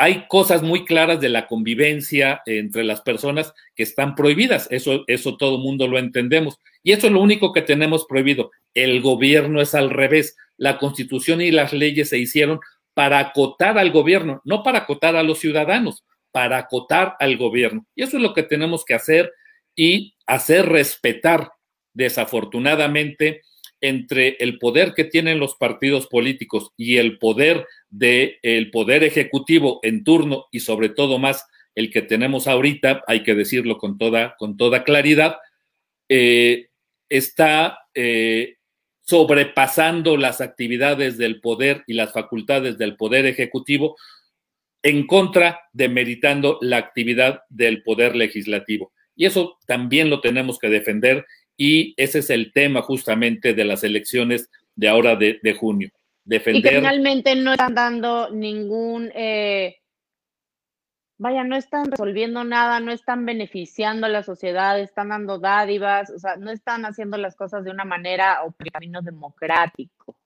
[0.00, 4.66] hay cosas muy claras de la convivencia entre las personas que están prohibidas.
[4.70, 6.58] Eso, eso todo mundo lo entendemos.
[6.82, 8.50] Y eso es lo único que tenemos prohibido.
[8.72, 10.38] El gobierno es al revés.
[10.56, 12.60] La constitución y las leyes se hicieron
[12.94, 17.84] para acotar al gobierno, no para acotar a los ciudadanos, para acotar al gobierno.
[17.94, 19.30] Y eso es lo que tenemos que hacer
[19.76, 21.52] y hacer respetar.
[21.92, 23.42] Desafortunadamente,
[23.80, 29.80] entre el poder que tienen los partidos políticos y el poder del el poder ejecutivo
[29.82, 34.36] en turno y sobre todo más el que tenemos ahorita, hay que decirlo con toda,
[34.38, 35.36] con toda claridad,
[36.08, 36.68] eh,
[37.08, 38.56] está eh,
[39.02, 43.96] sobrepasando las actividades del poder y las facultades del poder ejecutivo
[44.82, 48.92] en contra, demeritando la actividad del poder legislativo.
[49.14, 51.26] Y eso también lo tenemos que defender
[51.62, 55.90] y ese es el tema justamente de las elecciones de ahora de, junio.
[56.24, 56.60] Defender...
[56.60, 59.12] Y que finalmente no están dando ningún...
[59.14, 59.76] Eh,
[61.18, 66.18] vaya, no están resolviendo nada, no están beneficiando a la sociedad, están dando dádivas, o
[66.18, 70.16] sea, no están haciendo las cosas de una manera o por camino democrático.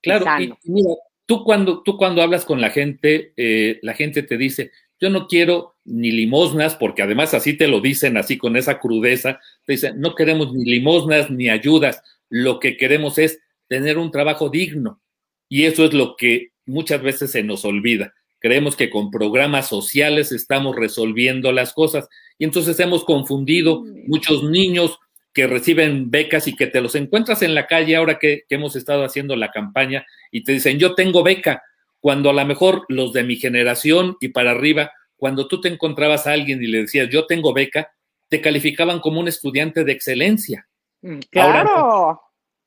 [0.00, 0.94] Claro, y, mira,
[1.26, 5.26] tú cuando, tú cuando hablas con la gente, eh, la gente te dice, yo no
[5.26, 10.00] quiero ni limosnas, porque además así te lo dicen, así con esa crudeza, te dicen,
[10.00, 15.00] no queremos ni limosnas ni ayudas, lo que queremos es tener un trabajo digno.
[15.48, 18.12] Y eso es lo que muchas veces se nos olvida.
[18.40, 22.08] Creemos que con programas sociales estamos resolviendo las cosas
[22.38, 24.98] y entonces hemos confundido muchos niños
[25.32, 28.76] que reciben becas y que te los encuentras en la calle ahora que, que hemos
[28.76, 31.62] estado haciendo la campaña y te dicen, yo tengo beca,
[32.00, 36.26] cuando a lo mejor los de mi generación y para arriba, cuando tú te encontrabas
[36.26, 37.92] a alguien y le decías, yo tengo beca,
[38.28, 40.68] te calificaban como un estudiante de excelencia.
[41.02, 42.20] Mm, claro.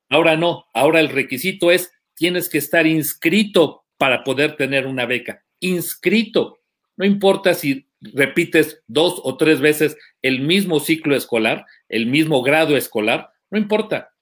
[0.10, 5.44] ahora no, ahora el requisito es, tienes que estar inscrito para poder tener una beca
[5.62, 6.60] inscrito.
[6.98, 12.76] No importa si repites dos o tres veces el mismo ciclo escolar, el mismo grado
[12.76, 14.14] escolar, no importa.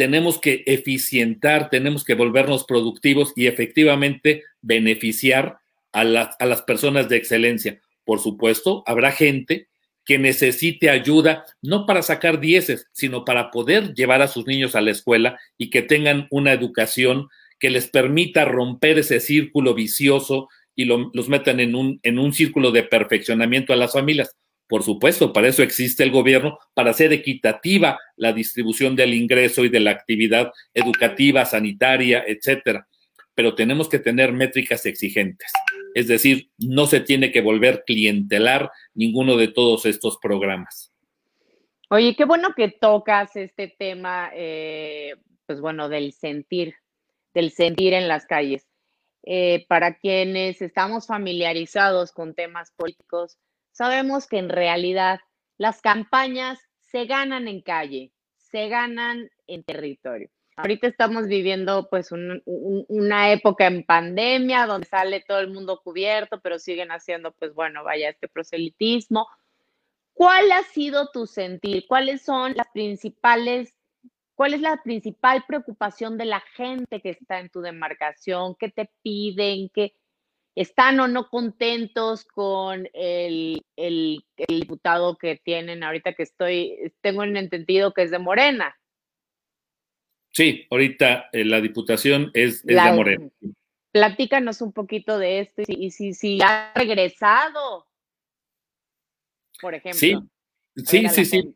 [0.00, 5.58] Tenemos que eficientar, tenemos que volvernos productivos y efectivamente beneficiar
[5.92, 7.82] a, a las personas de excelencia.
[8.06, 9.68] Por supuesto, habrá gente
[10.06, 14.80] que necesite ayuda, no para sacar dieces, sino para poder llevar a sus niños a
[14.80, 20.86] la escuela y que tengan una educación que les permita romper ese círculo vicioso y
[20.86, 24.34] los metan en un, en un círculo de perfeccionamiento a las familias.
[24.70, 29.68] Por supuesto, para eso existe el gobierno, para hacer equitativa la distribución del ingreso y
[29.68, 32.86] de la actividad educativa, sanitaria, etcétera.
[33.34, 35.50] Pero tenemos que tener métricas exigentes.
[35.94, 40.92] Es decir, no se tiene que volver clientelar ninguno de todos estos programas.
[41.90, 46.74] Oye, qué bueno que tocas este tema, eh, pues bueno, del sentir
[47.34, 48.66] del sentir en las calles.
[49.22, 53.38] Eh, para quienes estamos familiarizados con temas políticos,
[53.72, 55.20] sabemos que en realidad
[55.58, 60.30] las campañas se ganan en calle, se ganan en territorio.
[60.56, 66.58] Ahorita estamos viviendo pues una época en pandemia donde sale todo el mundo cubierto, pero
[66.58, 69.26] siguen haciendo pues bueno, vaya este proselitismo.
[70.12, 71.86] ¿Cuál ha sido tu sentir?
[71.88, 73.74] ¿Cuáles son las principales
[74.40, 78.54] ¿Cuál es la principal preocupación de la gente que está en tu demarcación?
[78.58, 79.68] ¿Qué te piden?
[79.68, 79.92] ¿Qué
[80.54, 83.62] están o no contentos con el,
[84.48, 88.76] diputado que tienen ahorita que estoy, tengo un entendido que es de Morena?
[90.32, 93.28] Sí, ahorita eh, la diputación es, de Morena.
[93.92, 97.88] Platícanos un poquito de esto y si, si, ha regresado,
[99.60, 99.98] por ejemplo.
[99.98, 100.16] Sí,
[100.76, 101.52] sí, sí, sí.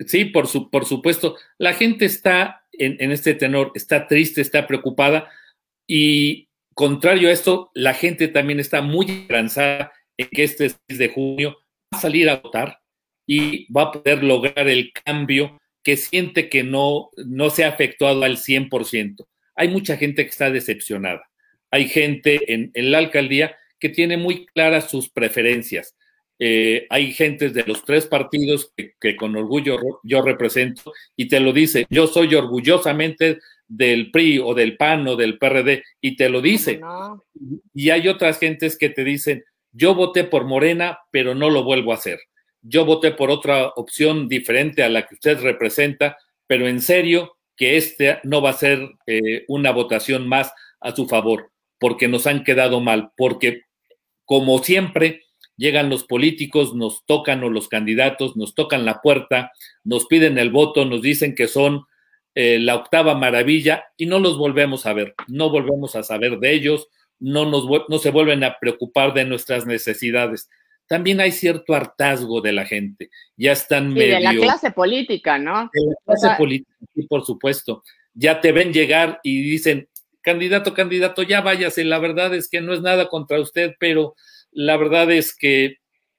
[0.00, 1.36] Sí, por, su, por supuesto.
[1.56, 5.30] La gente está en, este tenor, está triste, está preocupada
[5.86, 6.43] y
[6.74, 11.56] contrario a esto, la gente también está muy esperanzada en que este 6 de junio
[11.92, 12.80] va a salir a votar
[13.26, 18.24] y va a poder lograr el cambio que siente que no, no se ha efectuado
[18.24, 19.26] al 100%.
[19.56, 21.22] Hay mucha gente que está decepcionada.
[21.70, 25.94] Hay gente en, en la alcaldía que tiene muy claras sus preferencias.
[26.38, 31.52] Eh, hay gentes de los tres partidos que, con orgullo yo represento y te lo
[31.52, 33.38] dice, yo soy orgullosamente
[33.68, 36.80] del PRI o del PAN o del PRD y te lo dice.
[37.74, 41.92] Y hay otras gentes que te dicen, yo voté por Morena, pero no lo vuelvo
[41.92, 42.20] a hacer.
[42.62, 47.76] Yo voté por otra opción diferente a la que usted representa, pero en serio que
[47.76, 52.44] este no va a ser eh, una votación más a su favor, porque nos han
[52.44, 53.62] quedado mal, porque
[54.24, 55.22] como siempre,
[55.56, 59.52] llegan los políticos, nos tocan o los candidatos, nos tocan la puerta,
[59.84, 61.84] nos piden el voto, nos dicen que son
[62.34, 66.52] eh, la octava maravilla y no los volvemos a ver, no volvemos a saber de
[66.52, 66.88] ellos,
[67.20, 70.48] no, nos, no se vuelven a preocupar de nuestras necesidades.
[70.86, 75.70] También hay cierto hartazgo de la gente, ya están sí, de la clase política, ¿no?
[75.72, 77.82] De la clase política, sí, por supuesto.
[78.12, 79.88] Ya te ven llegar y dicen,
[80.20, 84.14] candidato, candidato, ya váyase, la verdad es que no es nada contra usted, pero
[84.50, 85.78] la verdad es que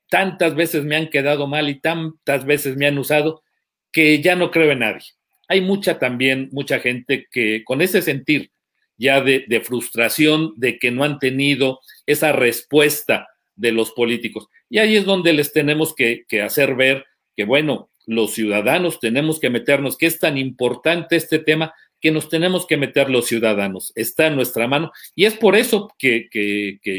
[0.09, 3.43] tantas veces me han quedado mal y tantas veces me han usado
[3.91, 5.14] que ya no creo en nadie.
[5.47, 8.51] Hay mucha también, mucha gente que con ese sentir
[8.97, 14.47] ya de, frustración de que no han tenido esa respuesta de los políticos.
[14.69, 19.49] Y ahí es donde les tenemos que, hacer ver que, bueno, los ciudadanos tenemos que
[19.49, 23.91] meternos, que es tan importante este tema que nos tenemos que meter los ciudadanos.
[23.95, 24.91] Está en nuestra mano.
[25.15, 26.29] Y es por eso que,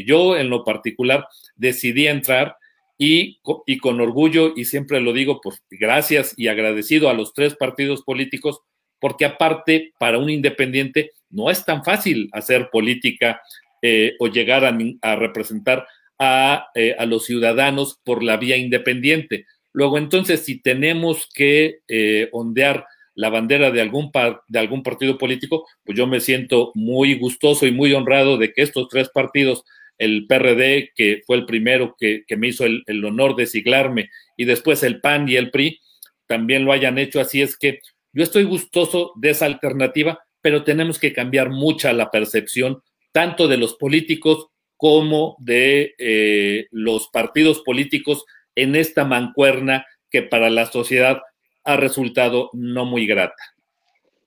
[0.05, 2.57] yo en lo particular decidí entrar
[2.97, 7.55] y, y, con orgullo, y siempre lo digo, pues gracias y agradecido a los tres
[7.55, 8.59] partidos políticos,
[8.99, 13.41] porque aparte, para un independiente, no es tan fácil hacer política
[13.81, 15.87] eh, o llegar a, representar
[16.17, 19.45] a, eh, a, los ciudadanos por la vía independiente.
[19.73, 24.11] Luego, entonces, si tenemos que eh, ondear la bandera de algún,
[24.47, 28.61] de algún partido político, pues yo me siento muy gustoso y muy honrado de que
[28.61, 29.63] estos tres partidos,
[29.97, 34.83] el PRD, que fue el primero que, me hizo el, honor de siglarme, y después
[34.83, 35.79] el PAN y el PRI,
[36.27, 37.19] también lo hayan hecho.
[37.19, 37.79] Así es que
[38.13, 42.81] yo estoy gustoso de esa alternativa, pero tenemos que cambiar mucha la percepción,
[43.11, 48.25] tanto de los políticos como de eh, los partidos políticos
[48.55, 51.21] en esta mancuerna que para la sociedad
[51.63, 53.43] ha resultado no muy grata.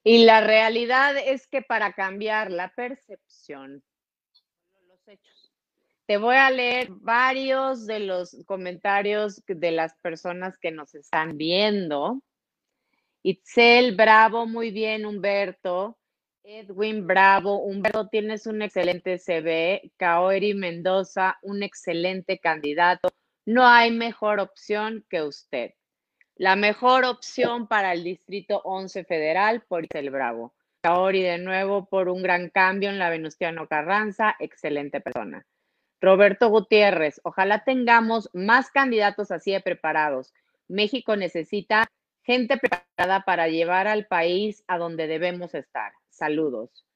[0.02, 3.82] Y la realidad es que para cambiar la percepción,
[4.88, 5.39] los hechos.
[6.10, 12.20] Te voy a leer varios de los comentarios de las personas que nos están viendo.
[13.22, 16.00] Itzel, bravo, muy bien, Humberto.
[16.42, 17.58] Edwin, bravo.
[17.58, 19.92] Humberto, tienes un excelente CV.
[19.98, 23.10] Kaori Mendoza, un excelente candidato.
[23.46, 25.74] No hay mejor opción que usted.
[26.34, 30.56] La mejor opción para el Distrito 11 Federal por el Bravo.
[30.82, 35.46] Kaori de nuevo por un gran cambio en la Venustiano Carranza, excelente persona.
[36.00, 40.32] Roberto Gutiérrez, ojalá tengamos más candidatos así de preparados.
[40.68, 41.90] México necesita
[42.22, 45.92] gente preparada para llevar al país a donde debemos estar.
[46.08, 46.86] Saludos.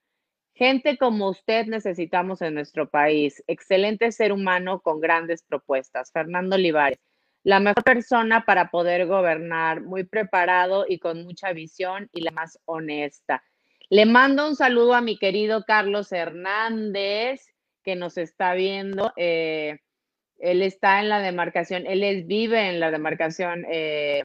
[0.55, 3.42] Gente como usted necesitamos en nuestro país.
[3.46, 6.12] Excelente ser humano con grandes propuestas.
[6.12, 7.00] Fernando Olivares
[7.44, 12.59] la mejor persona para poder gobernar, muy preparado y con mucha visión y la más
[12.64, 13.44] honesta.
[13.90, 17.53] Le mando un saludo a mi querido Carlos Hernández,
[17.85, 19.12] que nos está viendo.
[19.16, 19.78] Eh,
[20.39, 24.24] él está en la demarcación, él es, vive en la demarcación eh,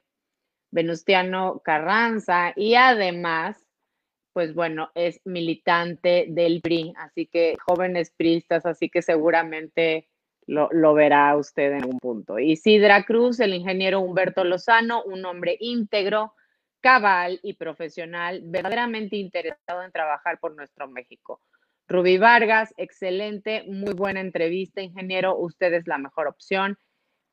[0.71, 3.57] Venustiano Carranza y además,
[4.33, 10.07] pues bueno, es militante del PRI, así que jóvenes priistas, así que seguramente
[10.49, 12.39] lo, verá usted en un punto.
[12.39, 16.33] Isidra Cruz, el ingeniero Humberto Lozano, un hombre íntegro,
[16.81, 21.41] cabal y profesional, verdaderamente interesado en trabajar por nuestro México.
[21.89, 26.77] Rubí Vargas, excelente, muy buena entrevista, ingeniero, usted es la mejor opción.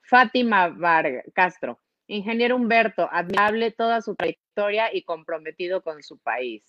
[0.00, 6.64] Fátima Vargas, Castro, ingeniero Humberto, admirable toda su trayectoria y comprometido con su país.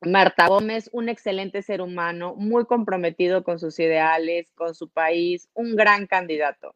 [0.00, 5.76] Marta Gómez, un excelente ser humano, muy comprometido con sus ideales, con su país, un
[5.76, 6.74] gran candidato.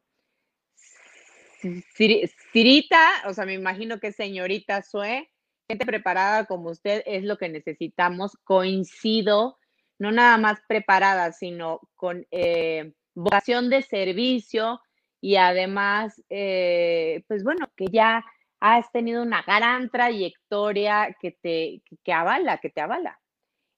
[1.93, 5.29] Cirita, o sea, me imagino que señorita Sue,
[5.67, 8.37] gente preparada como usted es lo que necesitamos.
[8.43, 9.57] Coincido,
[9.99, 14.79] no nada más preparada, sino con eh, vocación de servicio
[15.19, 18.23] y además, eh, pues bueno, que ya
[18.59, 23.19] has tenido una gran trayectoria que te que avala, que te avala.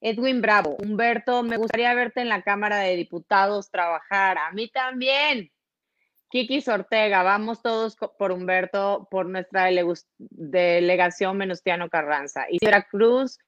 [0.01, 4.37] Edwin Bravo, Humberto, me gustaría verte en la Cámara de Diputados trabajar.
[4.37, 5.51] A mí también.
[6.29, 9.69] Kiki Ortega, vamos todos por Humberto, por nuestra
[10.19, 12.45] delegación Menustiano Carranza.
[12.49, 12.59] Y
[12.91, 13.39] Cruz,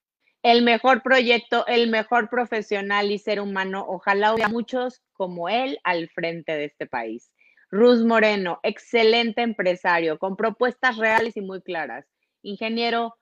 [0.42, 3.86] el mejor proyecto, el mejor profesional y ser humano.
[3.88, 7.32] Ojalá hubiera muchos como él al frente de este país.
[7.70, 12.06] Ruz Moreno, excelente empresario, con propuestas reales y muy claras.
[12.42, 13.16] Ingeniero,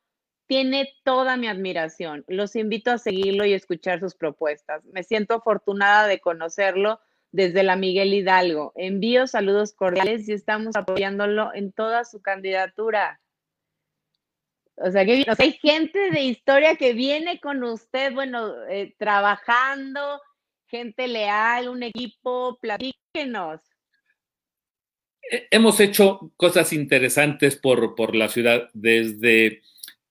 [0.48, 2.24] tiene toda mi admiración.
[2.28, 4.84] Los invito a seguirlo y escuchar sus propuestas.
[4.86, 7.02] Me siento afortunada de conocerlo
[7.32, 8.74] desde la Miguel Hidalgo.
[8.76, 13.20] Envío saludos cordiales y estamos apoyándolo en toda su candidatura.
[14.76, 20.22] O sea, que hay gente de historia que viene con usted, bueno, eh, trabajando,
[20.68, 23.62] gente leal, un equipo, platíquenos
[25.52, 29.62] hemos hecho cosas interesantes por, por la ciudad, desde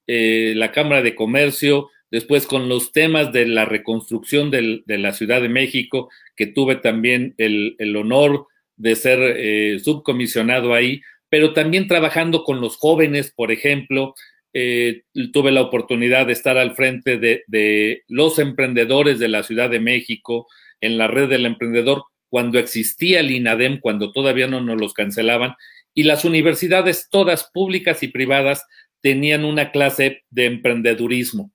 [0.06, 5.42] eh, la Cámara de Comercio, después con los temas de la reconstrucción de la Ciudad
[5.42, 8.46] de México, que tuve también el, honor
[8.76, 14.14] de ser eh, subcomisionado ahí, pero también trabajando con los jóvenes, por ejemplo,
[14.54, 15.02] eh,
[15.32, 19.80] tuve la oportunidad de estar al frente de, de, los emprendedores de la Ciudad de
[19.80, 20.46] México,
[20.80, 25.54] en la red del emprendedor, cuando existía el INADEM, cuando todavía no nos los cancelaban,
[25.92, 28.64] y las universidades, todas públicas y privadas,
[29.00, 31.52] tenían una clase de emprendedurismo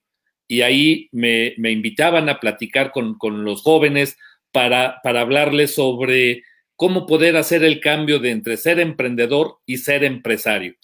[0.53, 4.19] y ahí me, invitaban a platicar con, los jóvenes
[4.51, 6.43] para, para hablarles sobre
[6.75, 10.75] cómo poder hacer el cambio de entre ser emprendedor y ser empresario,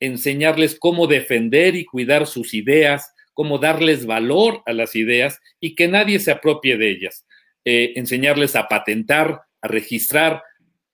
[0.00, 5.88] enseñarles cómo defender y cuidar sus ideas, cómo darles valor a las ideas y que
[5.88, 7.26] nadie se apropie de ellas,
[7.66, 10.42] eh, enseñarles a patentar, a registrar,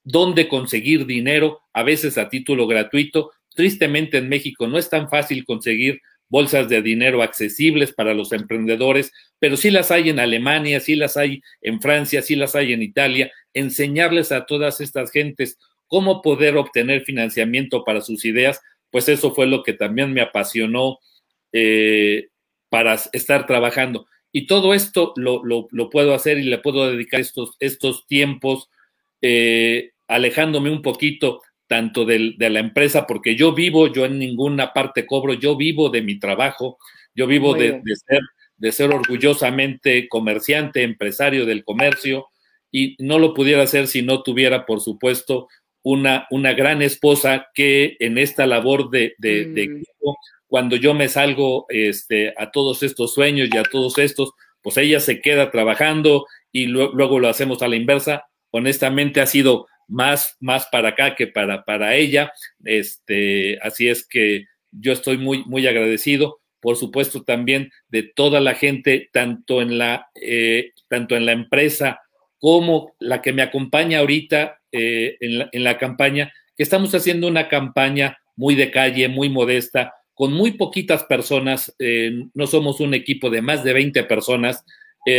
[0.02, 3.30] dónde conseguir dinero, a veces a título gratuito.
[3.54, 6.00] Tristemente en México no es tan fácil conseguir
[6.34, 11.16] bolsas de dinero accesibles para los emprendedores, pero sí las hay en Alemania, sí las
[11.16, 13.30] hay en Francia, sí las hay en Italia.
[13.52, 18.60] Enseñarles a todas estas gentes cómo poder obtener financiamiento para sus ideas,
[18.90, 20.98] pues eso fue lo que también me apasionó
[21.52, 22.30] eh,
[22.68, 24.08] para estar trabajando.
[24.32, 27.20] Y todo esto lo, puedo hacer y le puedo dedicar
[27.60, 28.68] estos, tiempos,
[29.22, 35.06] eh, alejándome un poquito tanto de la empresa, porque yo vivo, yo en ninguna parte
[35.06, 36.78] cobro, yo vivo de mi trabajo,
[37.14, 38.20] yo vivo de, ser,
[38.56, 42.26] de ser orgullosamente comerciante, empresario del comercio,
[42.70, 45.48] y no lo pudiera hacer si no tuviera, por supuesto,
[45.82, 49.82] una, una gran esposa que en esta labor de, de, mm.
[50.48, 54.98] cuando yo me salgo este, a todos estos sueños y a todos estos, pues ella
[54.98, 58.24] se queda trabajando y luego lo hacemos a la inversa.
[58.50, 62.32] Honestamente ha sido más, más para acá que para, para ella.
[62.64, 68.54] Este, así es que yo estoy muy, muy agradecido, por supuesto, también de toda la
[68.54, 72.00] gente, tanto en la, eh, tanto en la empresa
[72.38, 77.28] como la que me acompaña ahorita eh, en, la, en la campaña, que estamos haciendo
[77.28, 82.94] una campaña muy de calle, muy modesta, con muy poquitas personas, eh, no somos un
[82.94, 84.64] equipo de más de 20 personas,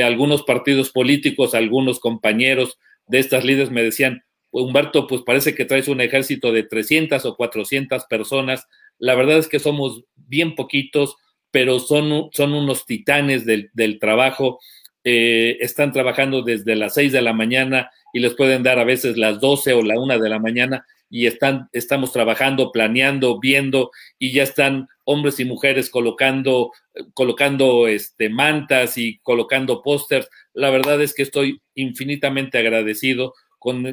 [0.04, 4.24] algunos partidos políticos, algunos compañeros de estas líderes me decían,
[4.62, 8.68] Humberto, pues parece que traes un ejército de 300 o 400 personas.
[8.98, 11.18] La verdad es que somos bien poquitos,
[11.52, 14.60] pero son, son unos titanes del, trabajo.
[15.04, 19.18] Eh, están trabajando desde las 6 de la mañana y les pueden dar a veces
[19.18, 24.32] las 12 o la 1 de la mañana y están, estamos trabajando, planeando, viendo y
[24.32, 26.72] ya están hombres y mujeres colocando,
[27.14, 30.30] colocando este, mantas y colocando pósters.
[30.54, 33.34] La verdad es que estoy infinitamente agradecido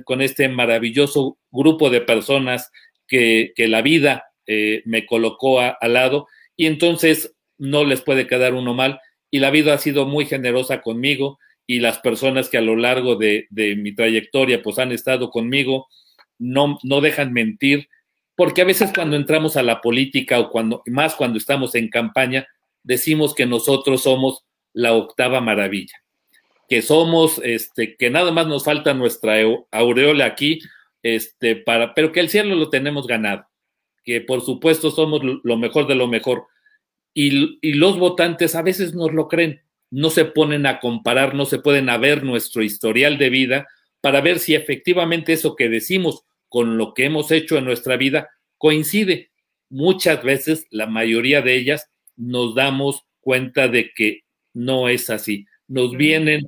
[0.05, 2.71] con, este maravilloso grupo de personas
[3.09, 8.75] que, la vida eh, me colocó al lado y entonces no les puede quedar uno
[8.75, 9.01] mal
[9.31, 13.17] y la vida ha sido muy generosa conmigo y las personas que a lo largo
[13.17, 15.87] de, mi trayectoria pues han estado conmigo
[16.39, 17.89] no, no dejan mentir
[18.37, 22.47] porque a veces cuando entramos a la política o cuando más cuando estamos en campaña
[22.83, 24.45] decimos que nosotros somos
[24.75, 26.02] la octava maravilla
[26.69, 29.37] que somos, este, que nada más nos falta nuestra
[29.71, 30.61] aureola aquí,
[31.03, 33.47] este, para, pero que el cielo lo tenemos ganado,
[34.05, 36.47] que por supuesto somos lo mejor de lo mejor.
[37.15, 41.45] Y, y los votantes a veces nos lo creen, no se ponen a comparar, no
[41.45, 43.69] se pueden a ver nuestro historial de vida
[44.01, 48.31] para ver si efectivamente eso que decimos con lo que hemos hecho en nuestra vida
[48.59, 49.31] coincide.
[49.71, 55.47] Muchas veces, la mayoría de ellas, nos damos cuenta de que no es así.
[55.67, 56.47] Nos vienen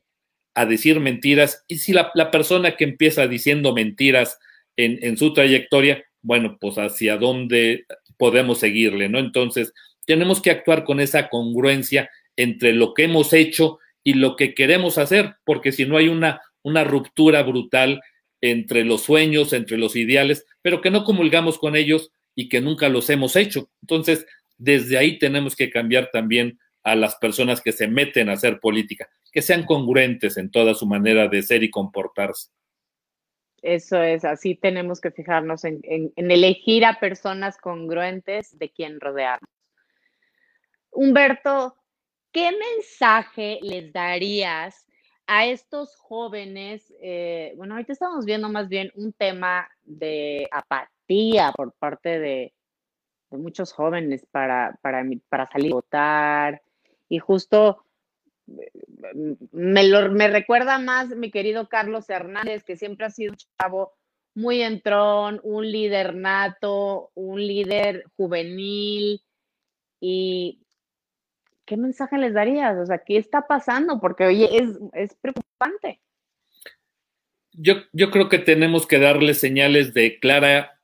[0.54, 4.38] a decir mentiras y si la, persona que empieza diciendo mentiras
[4.76, 7.86] en, en, su trayectoria, bueno, pues hacia dónde
[8.16, 9.18] podemos seguirle, ¿no?
[9.18, 9.72] Entonces,
[10.06, 14.98] tenemos que actuar con esa congruencia entre lo que hemos hecho y lo que queremos
[14.98, 18.00] hacer, porque si no hay una, una ruptura brutal
[18.40, 22.88] entre los sueños, entre los ideales, pero que no comulgamos con ellos y que nunca
[22.88, 23.70] los hemos hecho.
[23.80, 24.26] Entonces,
[24.58, 29.08] desde ahí tenemos que cambiar también a las personas que se meten a hacer política,
[29.32, 32.50] que sean congruentes en toda su manera de ser y comportarse.
[33.62, 35.80] Eso es, así tenemos que fijarnos en,
[36.16, 39.48] elegir a personas congruentes de quien rodearnos.
[40.90, 41.74] Humberto,
[42.30, 44.86] ¿qué mensaje les darías
[45.26, 46.92] a estos jóvenes?
[47.00, 52.52] Eh, bueno, ahorita estamos viendo más bien un tema de apatía por parte de,
[53.30, 56.62] muchos jóvenes para, para, para salir a votar,
[57.14, 57.84] y justo
[59.52, 63.92] me, lo, me recuerda más mi querido Carlos Hernández, que siempre ha sido un chavo
[64.34, 69.22] muy entrón, un líder nato, un líder juvenil.
[70.00, 70.60] ¿Y
[71.64, 72.76] qué mensaje les darías?
[72.78, 74.00] O sea, ¿qué está pasando?
[74.00, 76.00] Porque, oye, es, es preocupante.
[77.52, 80.80] Yo, yo creo que tenemos que darle señales de clara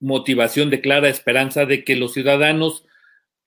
[0.00, 2.86] motivación, de clara esperanza de que los ciudadanos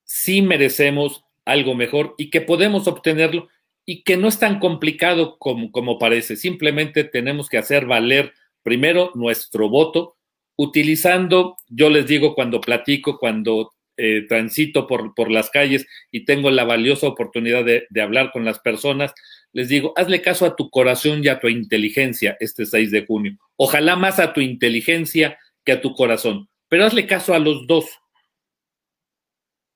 [0.03, 3.47] sí merecemos algo mejor y que podemos obtenerlo
[3.85, 6.35] y que no es tan complicado como, como parece.
[6.35, 8.33] Simplemente tenemos que hacer valer
[8.63, 10.17] primero nuestro voto
[10.57, 16.51] utilizando, yo les digo cuando platico, cuando eh, transito por, por, las calles y tengo
[16.51, 19.13] la valiosa oportunidad de, de, hablar con las personas,
[19.51, 23.37] les digo, hazle caso a tu corazón y a tu inteligencia este 6 de junio.
[23.55, 27.85] Ojalá más a tu inteligencia que a tu corazón, pero hazle caso a los dos.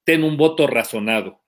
[0.05, 1.42] Ten un voto razonado.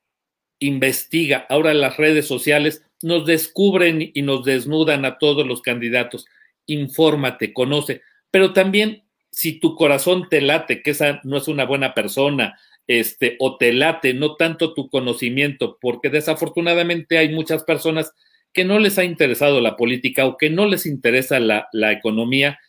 [0.60, 1.46] Investiga.
[1.50, 6.26] Ahora las redes sociales nos descubren y nos desnudan a todos los candidatos.
[6.66, 8.02] Infórmate, conoce,
[8.32, 13.36] pero también si tu corazón te late, que esa no es una buena persona, este,
[13.40, 18.14] o te late, no tanto tu conocimiento, porque desafortunadamente hay muchas personas
[18.54, 22.60] que no les ha interesado la política o que no les interesa la, la economía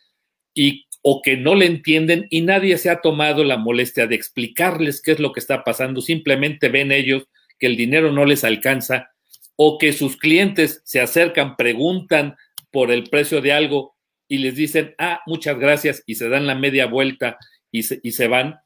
[0.53, 5.01] y o que no le entienden y nadie se ha tomado la molestia de explicarles
[5.01, 7.27] qué es lo que está pasando, simplemente ven ellos
[7.59, 9.11] que el dinero no les alcanza
[9.55, 12.35] o que sus clientes se acercan, preguntan
[12.71, 13.95] por el precio de algo
[14.27, 17.37] y les dicen, ah, muchas gracias, y se dan la media vuelta
[17.71, 18.59] y se, y se van,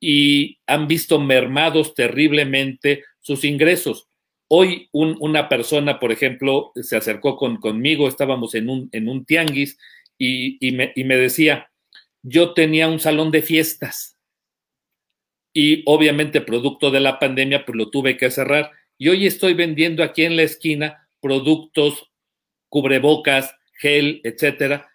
[0.00, 4.08] y han visto mermados terriblemente sus ingresos.
[4.48, 9.24] Hoy un, una persona, por ejemplo, se acercó con, conmigo, estábamos en un, en un
[9.24, 9.78] tianguis,
[10.18, 11.70] y, y, me, y me decía,
[12.22, 14.16] yo tenía un salón de fiestas,
[15.52, 20.02] y obviamente producto de la pandemia, pues lo tuve que cerrar, y hoy estoy vendiendo
[20.02, 22.10] aquí en la esquina productos,
[22.68, 24.90] cubrebocas, gel, etcétera,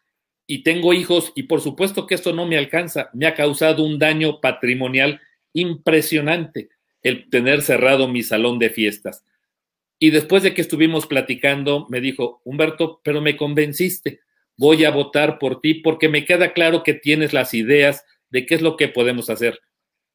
[0.48, 4.00] y tengo hijos y por supuesto que esto no me alcanza, me ha causado un
[4.00, 5.20] daño patrimonial
[5.54, 6.70] impresionante
[7.04, 9.26] el tener cerrado mi salón de fiestas.
[10.00, 14.22] Y después de que estuvimos platicando, me dijo, Humberto, pero me convenciste,
[14.56, 18.56] voy a votar por ti porque me queda claro que tienes las ideas de qué
[18.56, 19.60] es lo que podemos hacer.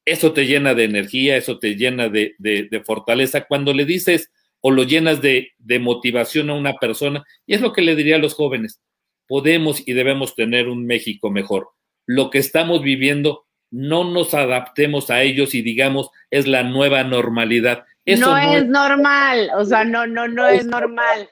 [0.05, 3.45] Eso te llena de energía, eso te llena de, de, de fortaleza.
[3.45, 4.31] Cuando le dices
[4.61, 8.15] o lo llenas de, de motivación a una persona, y es lo que le diría
[8.15, 8.79] a los jóvenes,
[9.27, 11.69] podemos y debemos tener un México mejor.
[12.05, 17.85] Lo que estamos viviendo, no nos adaptemos a ellos y digamos es la nueva normalidad.
[18.05, 21.29] Eso no, es, normal, o sea, no, no, no, es, normal.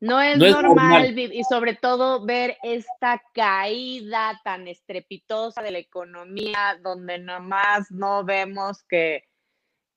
[0.00, 7.18] No es, normal, y sobre todo ver esta caída tan estrepitosa de la economía donde
[7.18, 9.24] nomás no vemos que,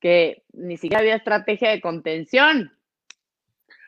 [0.01, 2.78] que ni siquiera había estrategia de contención.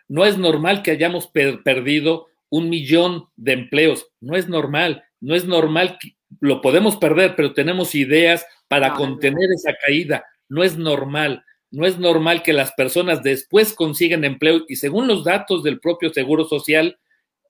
[0.07, 4.07] No es normal que hayamos perdido un millón de empleos.
[4.22, 5.97] No es normal, no es normal,
[6.39, 10.24] lo podemos perder, pero tenemos ideas para contener esa caída.
[10.47, 11.43] No es normal,
[11.76, 16.11] no es normal que las personas después consigan empleo y según los datos del propio
[16.13, 16.97] Seguro Social,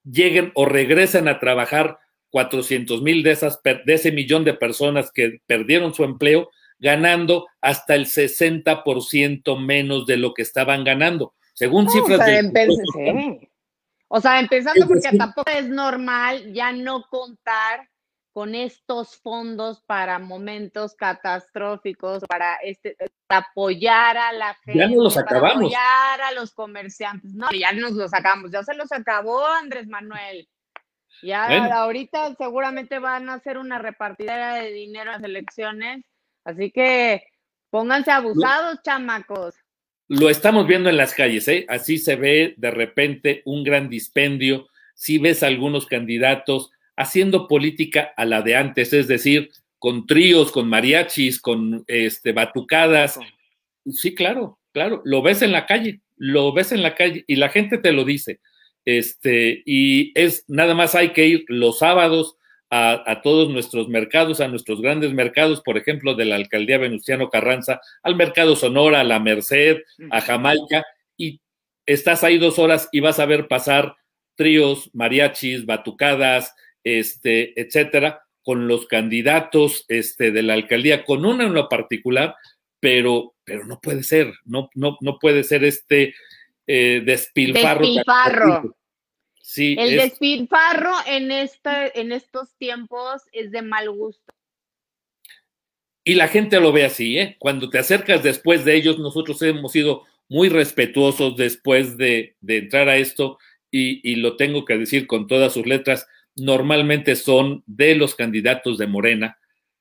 [0.04, 2.00] lleguen o regresen a trabajar
[2.32, 6.50] 400 mil de, esas, de ese millón de personas que perdieron su empleo,
[6.80, 11.34] ganando hasta el 60% menos de lo que estaban ganando.
[11.54, 13.48] Según cifras de...
[14.08, 17.90] O sea, empezando porque tampoco es normal ya no contar
[18.36, 22.98] con estos fondos para momentos catastróficos, para, este,
[23.30, 25.56] apoyar a la gente, ya nos los acabamos.
[25.56, 27.34] apoyar a los comerciantes.
[27.34, 30.50] No, ya nos los sacamos, ya se los acabó Andrés Manuel.
[31.24, 31.46] Ya
[31.78, 36.04] ahorita seguramente van a hacer una repartidera de dinero en las elecciones,
[36.44, 37.24] así que
[37.70, 39.56] pónganse abusados, chamacos
[40.08, 41.66] lo estamos viendo en las calles, ¿eh?
[41.68, 44.68] Así se ve de repente un gran dispendio.
[44.94, 50.68] Si ves algunos candidatos haciendo política a la de antes, es decir, con tríos, con
[50.68, 53.20] mariachis, con este, batucadas.
[53.86, 55.02] Sí, claro, claro.
[55.06, 58.04] Lo ves en la calle, lo ves en la calle y la gente te lo
[58.04, 58.40] dice.
[58.86, 62.38] Este, y es nada más hay que ir los sábados
[62.72, 67.80] a, todos nuestros mercados, a nuestros grandes mercados, por ejemplo, de la alcaldía Venustiano Carranza,
[68.04, 69.78] al mercado Sonora, a la Merced,
[70.12, 70.86] a Jamaica,
[71.16, 71.40] y
[71.86, 73.96] estás ahí dos horas y vas a ver pasar
[74.36, 76.54] tríos, mariachis, batucadas,
[76.86, 82.36] este, etcétera, con los candidatos este, de la alcaldía, con uno en lo particular,
[82.80, 86.16] pero, pero no puede ser, no, no, no puede ser este
[86.66, 87.82] eh, despilfarro.
[87.82, 88.76] Despilfarro
[89.58, 94.34] el despilfarro en, este, en estos tiempos es de mal gusto.
[96.04, 97.36] Y la gente lo ve así, ¿eh?
[97.40, 102.98] Cuando te acercas después de ellos, nosotros hemos sido muy respetuosos después de, entrar a
[102.98, 103.40] esto
[103.72, 108.88] y, lo tengo que decir con todas sus letras, normalmente son de los candidatos de
[108.88, 109.38] Morena.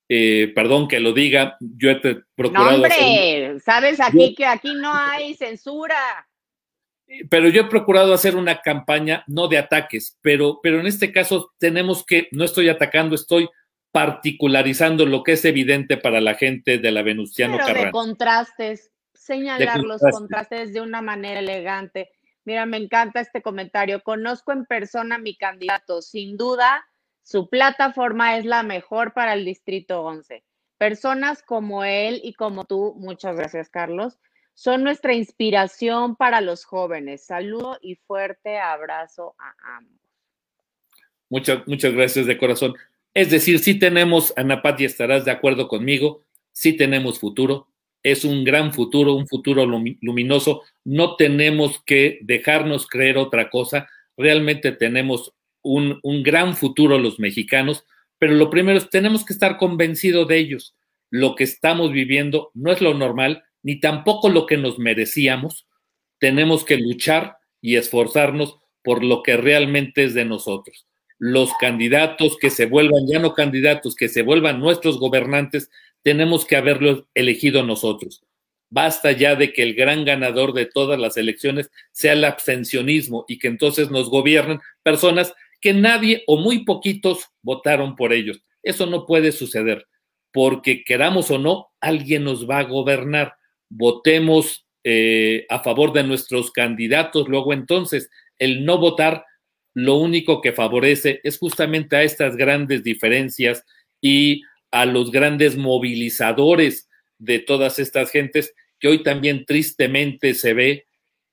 [0.08, 1.96] Eh, perdón que lo diga, yo he
[2.34, 2.70] procurado...
[2.70, 5.96] No, hombre, sabes aquí que aquí no hay censura
[7.30, 11.52] pero yo he procurado hacer una campaña no de ataques, pero, pero en este caso
[11.58, 13.48] tenemos que, no estoy atacando, estoy
[13.92, 19.80] particularizando lo que es evidente para la gente de la Venustiano pero de contrastes, señalar
[19.80, 22.10] los contrastes de una manera elegante.
[22.44, 24.02] Mira, me encanta este comentario.
[24.02, 26.02] Conozco en persona a mi candidato.
[26.02, 26.84] Sin duda,
[27.22, 30.44] su plataforma es la mejor para el Distrito 11.
[30.76, 34.18] Personas como él y como tú, muchas gracias Carlos,
[34.54, 37.24] son nuestra inspiración para los jóvenes.
[37.24, 40.00] Saludo y fuerte abrazo a ambos.
[41.30, 42.74] Muchas, muchas gracias de corazón.
[43.14, 47.68] Es decir, sí tenemos, Ana Pati, estarás de acuerdo conmigo, sí tenemos futuro,
[48.04, 54.70] es un gran futuro, un futuro luminoso, no tenemos que dejarnos creer otra cosa, realmente
[54.72, 55.32] tenemos
[55.62, 57.84] un, un gran futuro los mexicanos,
[58.18, 60.76] pero lo primero es tenemos que estar convencidos de ellos.
[61.10, 65.66] Lo que estamos viviendo no es lo normal, ni tampoco lo que nos merecíamos.
[66.18, 70.86] Tenemos que luchar y esforzarnos por lo que realmente es de nosotros.
[71.18, 75.70] Los candidatos que se vuelvan, ya no candidatos, que se vuelvan nuestros gobernantes,
[76.04, 78.22] tenemos que haberlos elegido nosotros.
[78.70, 83.38] Basta ya de que el gran ganador de todas las elecciones sea el abstencionismo y
[83.38, 88.40] que entonces nos gobiernen personas que nadie o muy poquitos votaron por ellos.
[88.62, 89.86] Eso no puede suceder,
[90.32, 93.34] porque queramos o no, alguien nos va a gobernar
[93.70, 99.24] votemos eh, a favor de nuestros candidatos, luego entonces el no votar
[99.74, 103.64] lo único que favorece es justamente a estas grandes diferencias
[104.00, 104.42] y
[104.74, 110.86] a los grandes movilizadores de todas estas gentes que hoy también tristemente se ve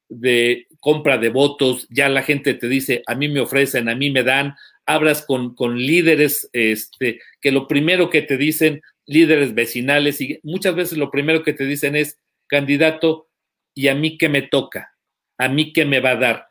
[0.09, 4.11] de compra de votos, ya la gente te dice, a mí me ofrecen, a mí
[4.11, 4.53] me dan,
[4.85, 10.75] hablas con, con líderes, este, que lo primero que te dicen, líderes vecinales, y muchas
[10.75, 13.27] veces lo primero que te dicen es, candidato,
[13.73, 14.93] ¿y a mí qué me toca?
[15.39, 16.47] ¿A mí qué me va a dar?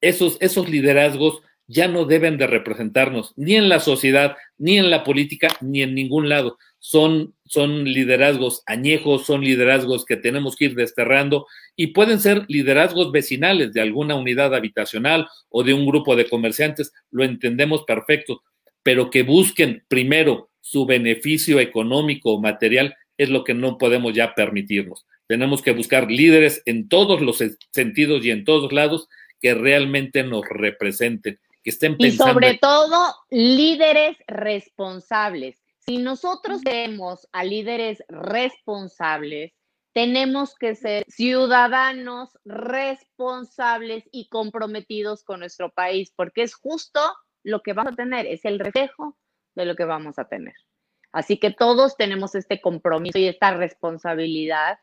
[0.00, 5.04] Esos, esos liderazgos ya no deben de representarnos ni en la sociedad, ni en la
[5.04, 6.58] política, ni en ningún lado.
[6.80, 11.46] Son, son liderazgos añejos, son liderazgos que tenemos que ir desterrando
[11.76, 16.92] y pueden ser liderazgos vecinales de alguna unidad habitacional o de un grupo de comerciantes,
[17.10, 18.42] lo entendemos perfecto,
[18.82, 24.34] pero que busquen primero su beneficio económico o material es lo que no podemos ya
[24.34, 25.06] permitirnos.
[25.26, 27.42] Tenemos que buscar líderes en todos los
[27.72, 29.08] sentidos y en todos lados
[29.40, 31.38] que realmente nos representen,
[31.68, 32.30] que estén pensando.
[32.30, 35.62] Y sobre todo, líderes responsables.
[35.78, 39.52] Si nosotros vemos a líderes responsables,
[39.92, 47.00] tenemos que ser ciudadanos responsables y comprometidos con nuestro país, porque es justo
[47.42, 49.18] lo que vamos a tener, es el reflejo
[49.54, 50.54] de lo que vamos a tener.
[51.12, 54.78] Así que todos tenemos este compromiso y esta responsabilidad,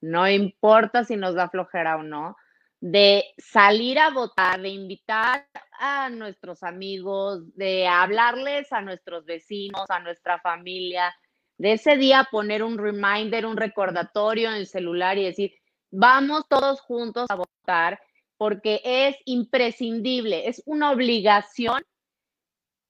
[0.00, 2.36] no importa si nos da flojera o no,
[2.84, 10.00] de salir a votar, de invitar a nuestros amigos, de hablarles a nuestros vecinos, a
[10.00, 11.10] nuestra familia,
[11.56, 15.54] de ese día poner un reminder, un recordatorio en el celular y decir,
[15.90, 17.98] vamos todos juntos a votar
[18.36, 21.82] porque es imprescindible, es una obligación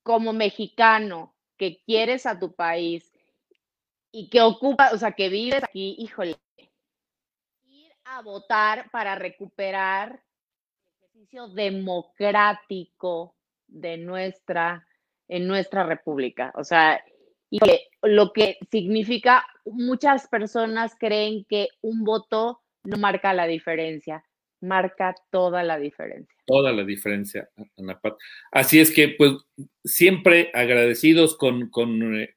[0.03, 3.13] como mexicano, que quieres a tu país
[4.11, 6.37] y que ocupa, o sea, que vives aquí, híjole,
[8.17, 10.23] a votar para recuperar
[11.01, 13.35] el ejercicio democrático
[13.67, 14.87] de nuestra,
[15.29, 16.53] en nuestra república.
[16.57, 17.03] O sea,
[17.51, 17.59] y
[18.03, 24.25] lo que significa, muchas personas creen que un voto no marca la diferencia
[24.65, 26.35] marca toda la diferencia.
[26.47, 27.49] Toda la diferencia.
[28.51, 29.33] Así es que, pues,
[29.85, 31.71] siempre agradecidos con,
[32.17, 32.35] eh,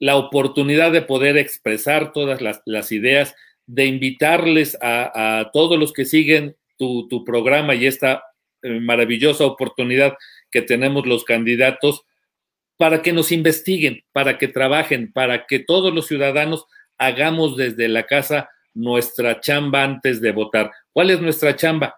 [0.00, 3.34] la oportunidad de poder expresar todas las, ideas,
[3.68, 8.24] de invitarles a, todos los que siguen tu, programa y esta
[8.62, 10.16] eh, maravillosa oportunidad
[10.50, 12.02] que tenemos los candidatos
[12.78, 16.64] para que nos investiguen, para que trabajen, para que todos los ciudadanos
[16.96, 20.72] hagamos desde la casa nuestra chamba antes de votar.
[20.92, 21.96] ¿Cuál es nuestra chamba?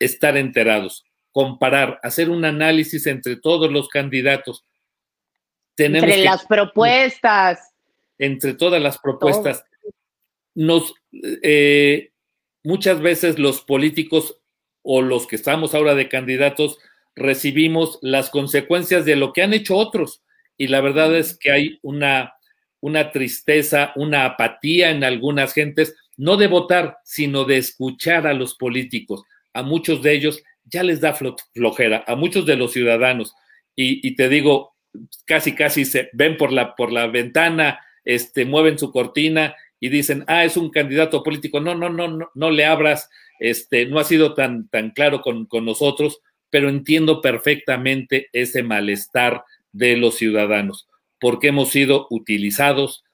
[0.00, 4.64] Estar enterados, comparar, hacer un análisis entre todos los candidatos.
[5.76, 7.72] Tenemos entre las propuestas.
[8.18, 9.64] Entre todas las propuestas.
[10.54, 10.94] Nos,
[11.42, 12.10] eh,
[12.62, 14.38] muchas veces los políticos
[14.82, 16.78] o los que estamos ahora de candidatos
[17.14, 20.22] recibimos las consecuencias de lo que han hecho otros.
[20.56, 22.34] Y la verdad es que hay una,
[22.80, 28.54] una tristeza, una apatía en algunas gentes no de votar, sino de escuchar a los
[28.54, 29.24] políticos.
[29.52, 33.34] A muchos de ellos ya les da flojera, a muchos de los ciudadanos.
[33.76, 34.74] Y, te digo,
[35.24, 40.24] casi, casi se ven por la, por la ventana, este, mueven su cortina y dicen,
[40.28, 41.60] ah, es un candidato político.
[41.60, 45.44] No, no, no, no, no le abras, este, no ha sido tan, tan claro con,
[45.44, 50.88] con nosotros, pero entiendo perfectamente ese malestar de los ciudadanos,
[51.20, 53.04] porque hemos sido utilizados,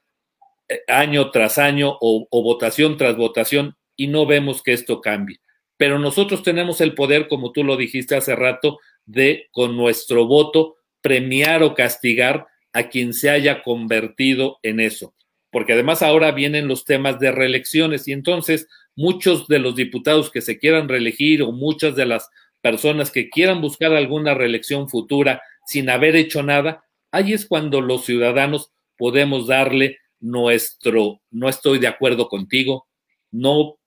[0.87, 5.41] año tras año o, votación tras votación y no vemos que esto cambie.
[5.77, 10.77] Pero nosotros tenemos el poder, como tú lo dijiste hace rato, de con nuestro voto
[11.01, 15.15] premiar o castigar a quien se haya convertido en eso,
[15.51, 20.41] porque además ahora vienen los temas de reelecciones y entonces muchos de los diputados que
[20.41, 22.29] se quieran reelegir o muchas de las
[22.61, 28.05] personas que quieran buscar alguna reelección futura sin haber hecho nada, ahí es cuando los
[28.05, 32.87] ciudadanos podemos darle nuestro no estoy de acuerdo contigo,
[33.31, 33.79] no,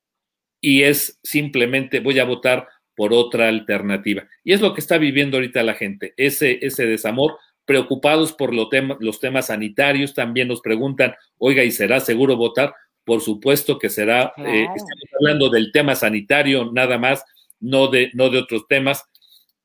[0.60, 4.28] y es simplemente voy a votar por otra alternativa.
[4.44, 9.20] Y es lo que está viviendo ahorita la gente, ese, ese desamor, preocupados por los
[9.20, 12.74] temas sanitarios, también nos preguntan, oiga, ¿y será seguro votar?
[13.06, 17.24] Por supuesto que será, eh, estamos hablando del tema sanitario nada más,
[17.60, 19.04] no de, no de otros temas,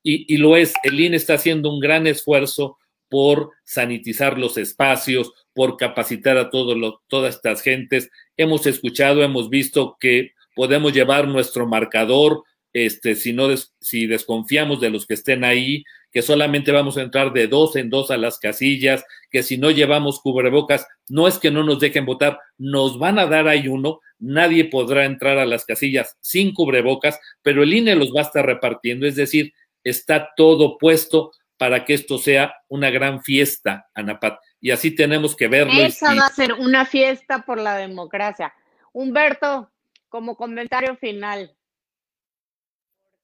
[0.03, 2.79] y, y lo es, el INE está haciendo un gran esfuerzo
[3.09, 8.11] por sanitizar los espacios, por capacitar a todos los, todas estas gentes.
[8.37, 13.49] Hemos escuchado, hemos visto que podemos llevar nuestro marcador, este, si, no
[13.81, 17.91] si desconfiamos de los que estén ahí, que solamente vamos a entrar de dos en
[17.91, 22.07] dos a las casillas, que si no llevamos cubrebocas, no es que no nos dejen
[22.07, 27.21] votar, nos van a dar ahí uno, nadie podrá entrar a las casillas sin cubrebocas,
[27.43, 29.53] pero el INE los va a estar repartiendo, es decir,
[29.85, 34.39] está todo puesto para que esto sea una gran fiesta, Anapat.
[34.61, 35.73] Y así tenemos que verlo.
[35.73, 38.53] Esa va a ser una fiesta por la democracia.
[38.93, 39.71] Humberto,
[40.09, 41.55] como comentario final.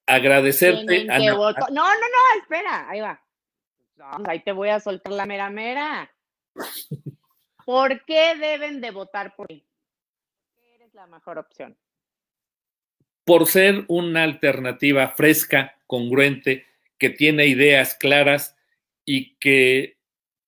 [0.07, 1.05] Agradecerte.
[1.05, 3.23] No, no, no, espera, ahí va.
[4.27, 6.11] ahí te voy a soltar la mera mera.
[7.65, 9.67] ¿Por qué deben de votar por ti?
[10.75, 11.77] Eres la mejor opción.
[13.25, 16.67] Por ser una alternativa fresca, congruente,
[16.99, 18.57] que tiene ideas claras
[19.05, 19.99] y que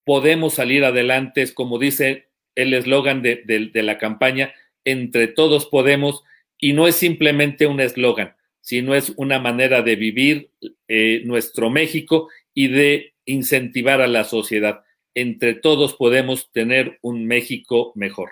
[0.04, 4.54] podemos salir adelante, es como dice el eslogan de, la campaña,
[4.84, 6.22] entre todos podemos,
[6.58, 8.35] y no es simplemente un eslogan,
[8.66, 10.50] sino es una manera de vivir
[10.88, 14.82] eh, nuestro México y de incentivar a la sociedad.
[15.14, 18.30] Entre todos podemos tener un México mejor.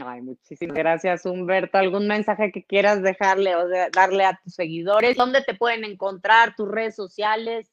[0.00, 1.78] Ay, muchísimas gracias, Humberto.
[1.78, 5.16] ¿Algún mensaje que quieras dejarle o darle a tus seguidores?
[5.16, 6.54] ¿Dónde te pueden encontrar?
[6.54, 7.68] ¿Tus redes sociales?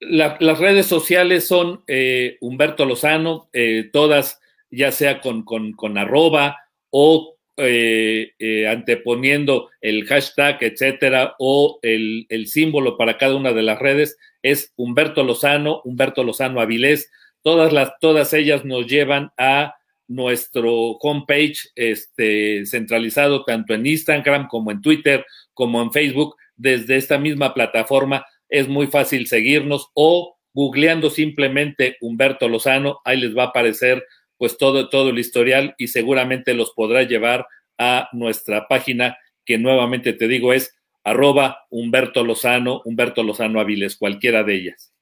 [0.00, 4.40] las redes sociales son eh, Humberto Lozano, eh, todas
[4.70, 6.56] ya sea con, con, arroba
[6.88, 13.78] o eh, anteponiendo el hashtag, etcétera, o el, el, símbolo para cada una de las
[13.78, 17.10] redes, es Humberto Lozano, Humberto Lozano Avilés.
[17.42, 19.74] Todas, las, todas ellas nos llevan a
[20.08, 27.16] nuestro homepage este, centralizado tanto en Instagram como en Twitter, como en Facebook, desde esta
[27.16, 28.26] misma plataforma.
[28.48, 34.04] Es muy fácil seguirnos o googleando simplemente Humberto Lozano, ahí les va a aparecer
[34.40, 40.14] pues todo, todo el historial y seguramente los podrá llevar a nuestra página que nuevamente
[40.14, 40.74] te digo es
[41.04, 44.94] arroba Humberto Lozano, Humberto Lozano Aviles, cualquiera de ellas.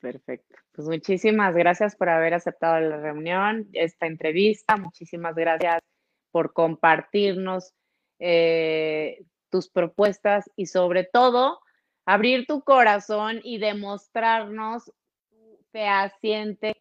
[0.00, 0.54] Perfecto.
[0.72, 4.76] Pues muchísimas gracias por haber aceptado la reunión, esta entrevista.
[4.76, 5.80] Muchísimas gracias
[6.30, 7.72] por compartirnos
[8.18, 11.60] eh, tus propuestas y sobre todo
[12.04, 14.92] abrir tu corazón y demostrarnos
[15.30, 16.76] tu fehaciente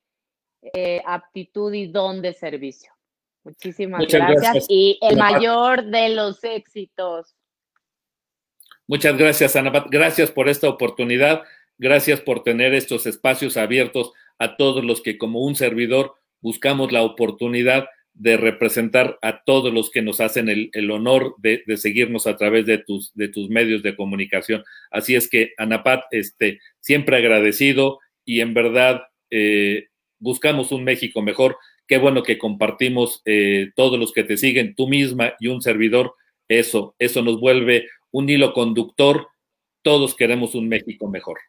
[0.61, 2.91] eh, aptitud y don de servicio.
[3.43, 7.35] Muchísimas gracias, y el mayor de los éxitos.
[8.87, 9.85] Muchas gracias, Ana.
[9.89, 11.43] Gracias por esta oportunidad.
[11.77, 17.03] Gracias por tener estos espacios abiertos a todos los que como un servidor buscamos la
[17.03, 22.65] oportunidad de representar a todos los que nos hacen el, honor de, seguirnos a través
[22.65, 24.63] de tus, de tus medios de comunicación.
[24.91, 29.88] Así es que, Anapat, este, siempre agradecido y en verdad eh,
[30.19, 31.57] buscamos un México mejor.
[31.87, 36.15] Qué bueno que compartimos eh, todos los que te siguen, tú misma y un servidor.
[36.47, 39.27] Eso, eso nos vuelve un hilo conductor.
[39.81, 41.39] Todos queremos un México mejor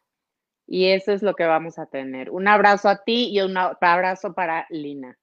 [0.71, 2.29] y eso es lo que vamos a tener.
[2.31, 5.19] Un abrazo a ti y un abrazo para Lina.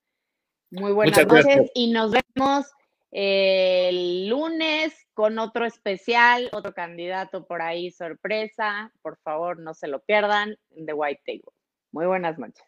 [0.70, 2.66] Muy buenas noches y nos vemos
[3.11, 8.92] el lunes con otro especial, otro candidato por ahí sorpresa.
[9.01, 11.55] Por favor, no se lo pierdan, The White Table.
[11.92, 12.68] Muy buenas noches.